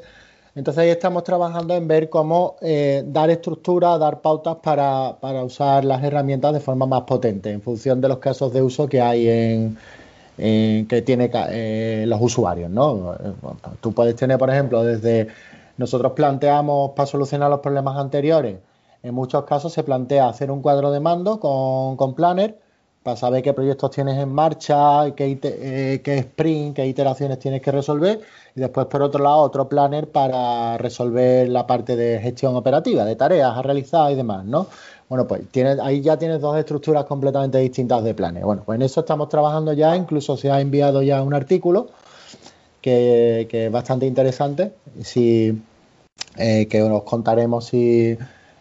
Entonces 0.55 0.83
ahí 0.83 0.89
estamos 0.89 1.23
trabajando 1.23 1.73
en 1.73 1.87
ver 1.87 2.09
cómo 2.09 2.57
eh, 2.61 3.03
dar 3.07 3.31
estructura, 3.31 3.97
dar 3.97 4.21
pautas 4.21 4.57
para, 4.61 5.17
usar 5.43 5.83
las 5.83 6.03
herramientas 6.03 6.53
de 6.53 6.59
forma 6.59 6.85
más 6.85 7.01
potente 7.03 7.51
en 7.51 7.61
función 7.61 8.01
de 8.01 8.07
los 8.07 8.19
casos 8.19 8.53
de 8.53 8.61
uso 8.61 8.87
que 8.87 9.01
hay 9.01 9.27
en, 9.27 9.77
que 10.37 11.03
tiene 11.03 11.31
eh, 11.49 12.05
los 12.07 12.21
usuarios. 12.21 12.69
¿no? 12.69 13.15
Tú 13.81 13.93
puedes 13.93 14.15
tener, 14.15 14.37
por 14.37 14.51
ejemplo, 14.51 14.83
desde 14.83 15.27
nosotros 15.77 16.11
planteamos 16.11 16.91
para 16.91 17.07
solucionar 17.07 17.49
los 17.49 17.59
problemas 17.61 17.97
anteriores, 17.97 18.57
en 19.01 19.13
muchos 19.13 19.43
casos 19.45 19.73
se 19.73 19.83
plantea 19.83 20.29
hacer 20.29 20.51
un 20.51 20.61
cuadro 20.61 20.91
de 20.91 20.99
mando 20.99 21.39
con, 21.39 21.97
con 21.97 22.13
Planner 22.13 22.57
para 23.03 23.17
saber 23.17 23.43
qué 23.43 23.53
proyectos 23.53 23.91
tienes 23.91 24.17
en 24.17 24.29
marcha, 24.33 25.11
qué, 25.15 25.37
eh, 25.43 26.01
qué 26.03 26.17
sprint, 26.19 26.75
qué 26.75 26.87
iteraciones 26.87 27.37
tienes 27.37 27.61
que 27.61 27.71
resolver. 27.71 28.21
Y 28.55 28.61
después, 28.61 28.87
por 28.87 29.01
otro 29.01 29.21
lado, 29.21 29.37
otro 29.37 29.67
planner 29.67 30.09
para 30.09 30.77
resolver 30.77 31.49
la 31.49 31.67
parte 31.67 31.95
de 31.97 32.19
gestión 32.19 32.55
operativa, 32.55 33.03
de 33.03 33.15
tareas 33.15 33.57
a 33.57 33.61
realizar 33.61 34.11
y 34.11 34.15
demás, 34.15 34.45
¿no? 34.45 34.67
Bueno, 35.09 35.27
pues 35.27 35.41
ahí 35.81 36.01
ya 36.01 36.17
tienes 36.17 36.39
dos 36.39 36.57
estructuras 36.57 37.03
completamente 37.05 37.57
distintas 37.57 38.03
de 38.03 38.13
planes. 38.13 38.43
Bueno, 38.43 38.63
pues 38.65 38.77
en 38.77 38.83
eso 38.83 39.01
estamos 39.01 39.27
trabajando 39.29 39.73
ya, 39.73 39.95
incluso 39.95 40.37
se 40.37 40.49
ha 40.49 40.61
enviado 40.61 41.01
ya 41.01 41.21
un 41.21 41.33
artículo 41.33 41.89
que, 42.81 43.47
es 43.51 43.71
bastante 43.71 44.05
interesante, 44.05 44.73
si, 45.01 45.61
eh, 46.37 46.67
que 46.67 46.81
os 46.81 47.03
contaremos 47.03 47.65
si, 47.65 48.17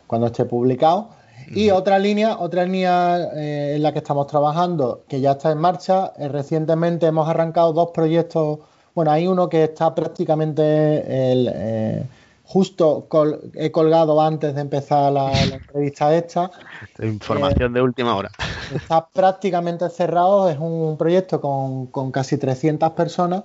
cuando 0.06 0.26
esté 0.26 0.44
publicado 0.44 1.08
y 1.54 1.70
otra 1.70 1.98
línea, 1.98 2.38
otra 2.38 2.64
línea 2.64 3.28
eh, 3.34 3.74
en 3.76 3.82
la 3.82 3.92
que 3.92 3.98
estamos 3.98 4.26
trabajando, 4.26 5.02
que 5.08 5.20
ya 5.20 5.32
está 5.32 5.52
en 5.52 5.58
marcha, 5.58 6.12
eh, 6.16 6.28
recientemente 6.28 7.06
hemos 7.06 7.28
arrancado 7.28 7.72
dos 7.72 7.90
proyectos. 7.92 8.60
Bueno, 8.94 9.10
hay 9.10 9.26
uno 9.26 9.48
que 9.48 9.64
está 9.64 9.94
prácticamente 9.94 10.62
eh, 10.64 12.06
justo 12.44 13.06
he 13.54 13.70
colgado 13.70 14.20
antes 14.20 14.54
de 14.54 14.60
empezar 14.60 15.12
la, 15.12 15.32
entrevista 15.42 16.14
esta. 16.14 16.50
Información 17.02 17.72
de 17.72 17.82
última 17.82 18.14
hora. 18.14 18.30
Está 18.74 19.06
prácticamente 19.06 19.88
cerrado, 19.90 20.48
es 20.48 20.58
un 20.58 20.96
proyecto 20.96 21.40
con, 21.40 22.10
casi 22.12 22.38
300 22.38 22.90
personas 22.92 23.44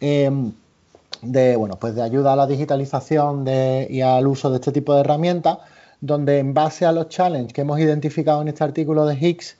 em, 0.00 0.52
de, 1.22 1.56
bueno, 1.56 1.76
pues 1.76 1.94
de 1.94 2.02
ayuda 2.02 2.32
a 2.32 2.36
la 2.36 2.46
digitalización 2.46 3.46
y 3.88 4.00
al 4.00 4.26
uso 4.26 4.50
de 4.50 4.56
este 4.56 4.72
tipo 4.72 4.94
de 4.94 5.00
herramientas, 5.00 5.58
donde 6.00 6.38
en 6.38 6.54
base 6.54 6.86
a 6.86 6.92
los 6.92 7.08
challenges 7.08 7.52
que 7.52 7.60
hemos 7.62 7.78
identificado 7.78 8.42
en 8.42 8.48
este 8.48 8.64
artículo 8.64 9.06
de 9.06 9.14
Higgs, 9.14 9.56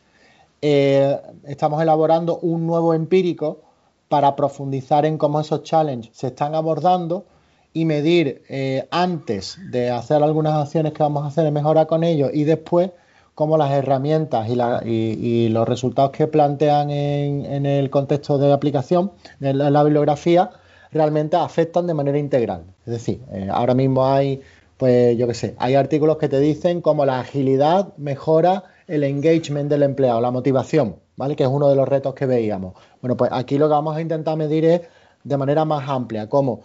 eh, 0.62 1.18
estamos 1.44 1.82
elaborando 1.82 2.38
un 2.38 2.66
nuevo 2.66 2.94
empírico 2.94 3.60
para 4.08 4.34
profundizar 4.36 5.06
en 5.06 5.18
cómo 5.18 5.40
esos 5.40 5.62
challenges 5.62 6.10
se 6.16 6.28
están 6.28 6.54
abordando 6.54 7.24
y 7.72 7.84
medir 7.84 8.42
eh, 8.48 8.86
antes 8.90 9.58
de 9.70 9.90
hacer 9.90 10.22
algunas 10.22 10.54
acciones 10.54 10.92
que 10.92 11.02
vamos 11.02 11.24
a 11.24 11.28
hacer 11.28 11.46
en 11.46 11.54
mejora 11.54 11.86
con 11.86 12.02
ellos 12.02 12.30
y 12.34 12.44
después 12.44 12.90
cómo 13.34 13.56
las 13.56 13.70
herramientas 13.70 14.48
y, 14.50 15.48
los 15.48 15.66
resultados 15.66 16.10
que 16.10 16.26
plantean 16.26 16.90
en, 16.90 17.64
el 17.64 17.88
contexto 17.88 18.36
de 18.36 18.52
aplicación, 18.52 19.12
en 19.40 19.56
la, 19.56 19.82
bibliografía, 19.82 20.50
realmente 20.92 21.36
afectan 21.36 21.86
de 21.86 21.94
manera 21.94 22.18
integral. 22.18 22.64
Es 22.84 22.92
decir, 22.92 23.22
eh, 23.32 23.48
ahora 23.50 23.74
mismo 23.74 24.04
hay, 24.04 24.42
pues 24.80 25.18
yo 25.18 25.26
qué 25.26 25.34
sé, 25.34 25.54
hay 25.58 25.74
artículos 25.74 26.16
que 26.16 26.30
te 26.30 26.40
dicen 26.40 26.80
cómo 26.80 27.04
la 27.04 27.20
agilidad 27.20 27.94
mejora 27.98 28.64
el 28.86 29.04
engagement 29.04 29.68
del 29.68 29.82
empleado, 29.82 30.22
la 30.22 30.30
motivación, 30.30 30.96
¿vale? 31.16 31.36
Que 31.36 31.42
es 31.42 31.50
uno 31.50 31.68
de 31.68 31.76
los 31.76 31.86
retos 31.86 32.14
que 32.14 32.24
veíamos. 32.24 32.72
Bueno, 33.02 33.14
pues 33.14 33.30
aquí 33.30 33.58
lo 33.58 33.66
que 33.66 33.72
vamos 33.72 33.94
a 33.94 34.00
intentar 34.00 34.38
medir 34.38 34.64
es 34.64 34.80
de 35.22 35.36
manera 35.36 35.66
más 35.66 35.86
amplia, 35.86 36.30
cómo 36.30 36.60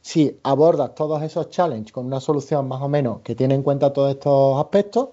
si 0.00 0.38
abordas 0.44 0.94
todos 0.94 1.20
esos 1.24 1.50
challenges 1.50 1.90
con 1.90 2.06
una 2.06 2.20
solución 2.20 2.68
más 2.68 2.80
o 2.80 2.88
menos 2.88 3.22
que 3.22 3.34
tiene 3.34 3.56
en 3.56 3.64
cuenta 3.64 3.92
todos 3.92 4.12
estos 4.12 4.60
aspectos, 4.60 5.08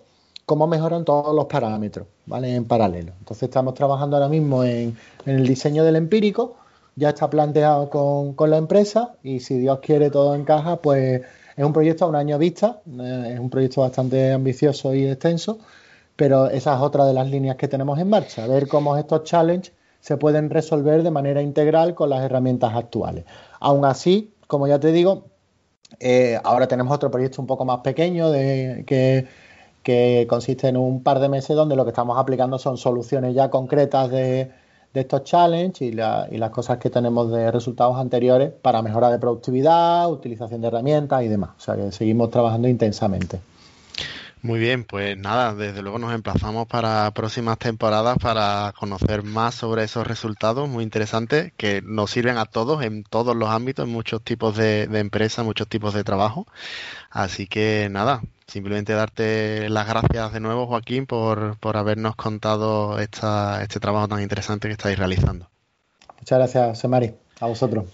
cómo 0.46 0.68
mejoran 0.68 1.06
todos 1.06 1.34
los 1.36 1.46
parámetros, 1.46 2.06
¿vale? 2.28 2.54
En 2.54 2.66
paralelo. 2.66 3.14
Entonces 3.18 3.50
estamos 3.50 3.74
trabajando 3.74 4.16
ahora 4.16 4.30
mismo 4.30 4.64
en, 4.64 4.96
el 5.26 5.48
diseño 5.48 5.84
del 5.84 5.96
empírico, 5.96 6.54
ya 6.96 7.10
está 7.10 7.32
planteado 7.32 7.90
con, 7.90 8.36
con, 8.36 8.52
la 8.52 8.58
empresa 8.58 9.16
y 9.24 9.40
si 9.40 9.58
Dios 9.58 9.80
quiere 9.80 10.12
todo 10.12 10.36
encaja, 10.36 10.76
pues 10.76 11.24
es 11.56 11.64
un 11.64 11.74
proyecto 11.74 12.06
a 12.06 12.08
un 12.08 12.16
año 12.16 12.38
vista, 12.38 12.82
eh, 12.88 13.32
es 13.34 13.40
un 13.40 13.50
proyecto 13.50 13.82
bastante 13.82 14.32
ambicioso 14.32 14.94
y 14.94 15.06
extenso 15.08 15.60
pero 16.16 16.50
esa 16.50 16.76
es 16.76 16.82
otra 16.82 17.06
de 17.06 17.14
las 17.14 17.30
líneas 17.30 17.56
que 17.56 17.68
tenemos 17.68 18.00
en 18.00 18.10
marcha, 18.10 18.46
ver 18.48 18.68
cómo 18.68 18.98
estos 18.98 19.24
challenges 19.24 19.74
se 20.00 20.18
pueden 20.18 20.50
resolver 20.50 21.02
de 21.04 21.12
manera 21.12 21.42
integral 21.42 21.96
con 21.96 22.10
las 22.10 22.22
herramientas 22.24 22.76
actuales. 22.76 23.26
Aún 23.60 23.86
así, 23.86 24.34
como 24.48 24.68
ya 24.68 24.80
te 24.80 24.92
digo, 24.92 25.26
eh, 26.00 26.40
ahora 26.44 26.68
tenemos 26.68 26.94
otro 26.94 27.10
proyecto 27.10 27.42
un 27.42 27.48
poco 27.48 27.66
más 27.66 27.80
pequeño 27.80 28.32
que, 28.32 29.28
consiste 30.28 30.68
en 30.68 30.78
un 30.78 31.04
par 31.04 31.20
de 31.20 31.30
meses 31.30 31.56
donde 31.56 31.76
lo 31.76 31.84
que 31.84 31.90
estamos 31.90 32.18
aplicando 32.18 32.60
son 32.60 32.78
soluciones 32.78 33.34
ya 33.34 33.50
concretas 33.50 34.10
de, 34.10 34.52
estos 35.02 35.24
challenges 35.24 35.82
y, 35.82 35.86
y, 35.88 36.38
las 36.38 36.50
cosas 36.52 36.78
que 36.78 36.90
tenemos 36.90 37.32
de 37.32 37.52
resultados 37.52 37.98
anteriores 37.98 38.52
para 38.62 38.82
mejora 38.82 39.10
de 39.10 39.20
productividad, 39.20 40.10
utilización 40.12 40.62
de 40.62 40.68
herramientas 40.68 41.24
y 41.24 41.28
demás. 41.28 41.52
O 41.58 41.62
sea 41.62 41.76
que 41.76 41.92
seguimos 41.92 42.30
trabajando 42.30 42.68
intensamente. 42.68 43.40
Muy 44.44 44.60
bien, 44.60 44.84
pues 44.84 45.18
nada, 45.18 45.56
desde 45.56 45.82
luego 45.82 46.00
nos 46.00 46.14
emplazamos 46.14 46.68
para 46.68 47.10
próximas 47.12 47.58
temporadas 47.58 48.18
para 48.18 48.74
conocer 48.78 49.24
más 49.24 49.56
sobre 49.56 49.86
esos 49.86 50.06
resultados 50.06 50.68
muy 50.68 50.84
interesantes 50.84 51.54
que 51.56 51.82
nos 51.82 52.12
sirven 52.12 52.38
a 52.38 52.44
todos 52.44 52.84
en 52.84 53.06
todos 53.06 53.38
los 53.38 53.48
ámbitos, 53.50 53.86
en 53.88 53.94
muchos 53.94 54.22
tipos 54.22 54.58
de, 54.58 54.84
empresas, 55.00 55.46
muchos 55.46 55.70
tipos 55.70 55.94
de 55.94 56.04
trabajo. 56.04 56.46
Así 57.10 57.48
que 57.48 57.88
nada, 57.90 58.22
simplemente 58.48 58.94
darte 58.94 59.70
las 59.70 59.88
gracias 59.88 60.34
de 60.34 60.40
nuevo, 60.40 60.68
Joaquín, 60.68 61.06
por, 61.06 61.58
por 61.60 61.78
habernos 61.78 62.16
contado 62.16 63.00
esta, 63.00 63.62
este 63.64 63.80
trabajo 63.80 64.08
tan 64.08 64.22
interesante 64.22 64.68
que 64.68 64.74
estáis 64.74 64.98
realizando. 64.98 65.50
Muchas 66.20 66.40
gracias, 66.40 66.80
Semari. 66.80 67.14
A 67.40 67.48
vosotros. 67.48 67.86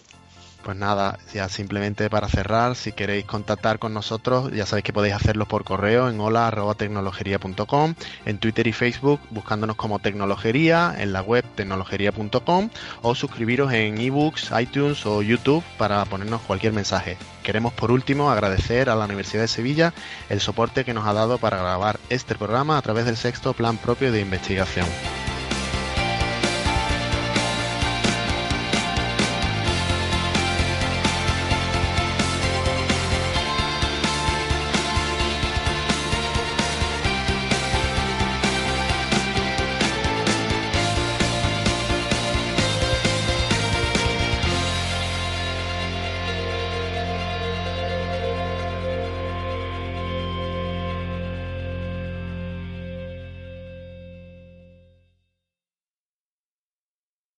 Pues 0.64 0.76
nada, 0.76 1.18
ya 1.34 1.48
simplemente 1.48 2.10
para 2.10 2.28
cerrar, 2.28 2.76
si 2.76 2.92
queréis 2.92 3.26
contactar 3.26 3.80
con 3.80 3.94
nosotros, 3.94 4.52
ya 4.52 4.66
sabéis 4.66 4.84
que 4.84 4.94
podéis 4.94 5.16
hacerlo 5.16 5.46
por 5.48 5.64
correo 5.64 6.10
en 6.10 6.20
hola.tecnologería.com, 6.20 7.96
en 8.26 8.38
Twitter 8.40 8.68
y 8.68 8.74
Facebook 8.74 9.22
buscándonos 9.30 9.78
como 9.78 10.00
Tecnologería, 10.00 10.96
en 10.98 11.14
la 11.14 11.22
web 11.22 11.46
tecnologería.com 11.56 12.70
o 13.02 13.16
suscribiros 13.16 13.72
en 13.72 14.00
ebooks, 14.00 14.52
iTunes 14.60 15.06
o 15.06 15.22
YouTube 15.22 15.64
para 15.78 16.04
ponernos 16.06 16.42
cualquier 16.42 16.74
mensaje. 16.74 17.18
Queremos 17.42 17.72
por 17.74 17.92
último 17.92 18.30
agradecer 18.30 18.90
a 18.90 18.96
la 18.96 19.06
Universidad 19.06 19.44
de 19.44 19.48
Sevilla 19.48 19.94
el 20.30 20.42
soporte 20.42 20.84
que 20.84 20.94
nos 20.94 21.08
ha 21.08 21.14
dado 21.14 21.38
para 21.38 21.58
grabar 21.58 22.00
este 22.10 22.36
programa 22.36 22.78
a 22.78 22.82
través 22.82 23.06
del 23.06 23.16
sexto 23.16 23.54
plan 23.54 23.78
propio 23.78 24.12
de 24.12 24.20
investigación. 24.20 24.86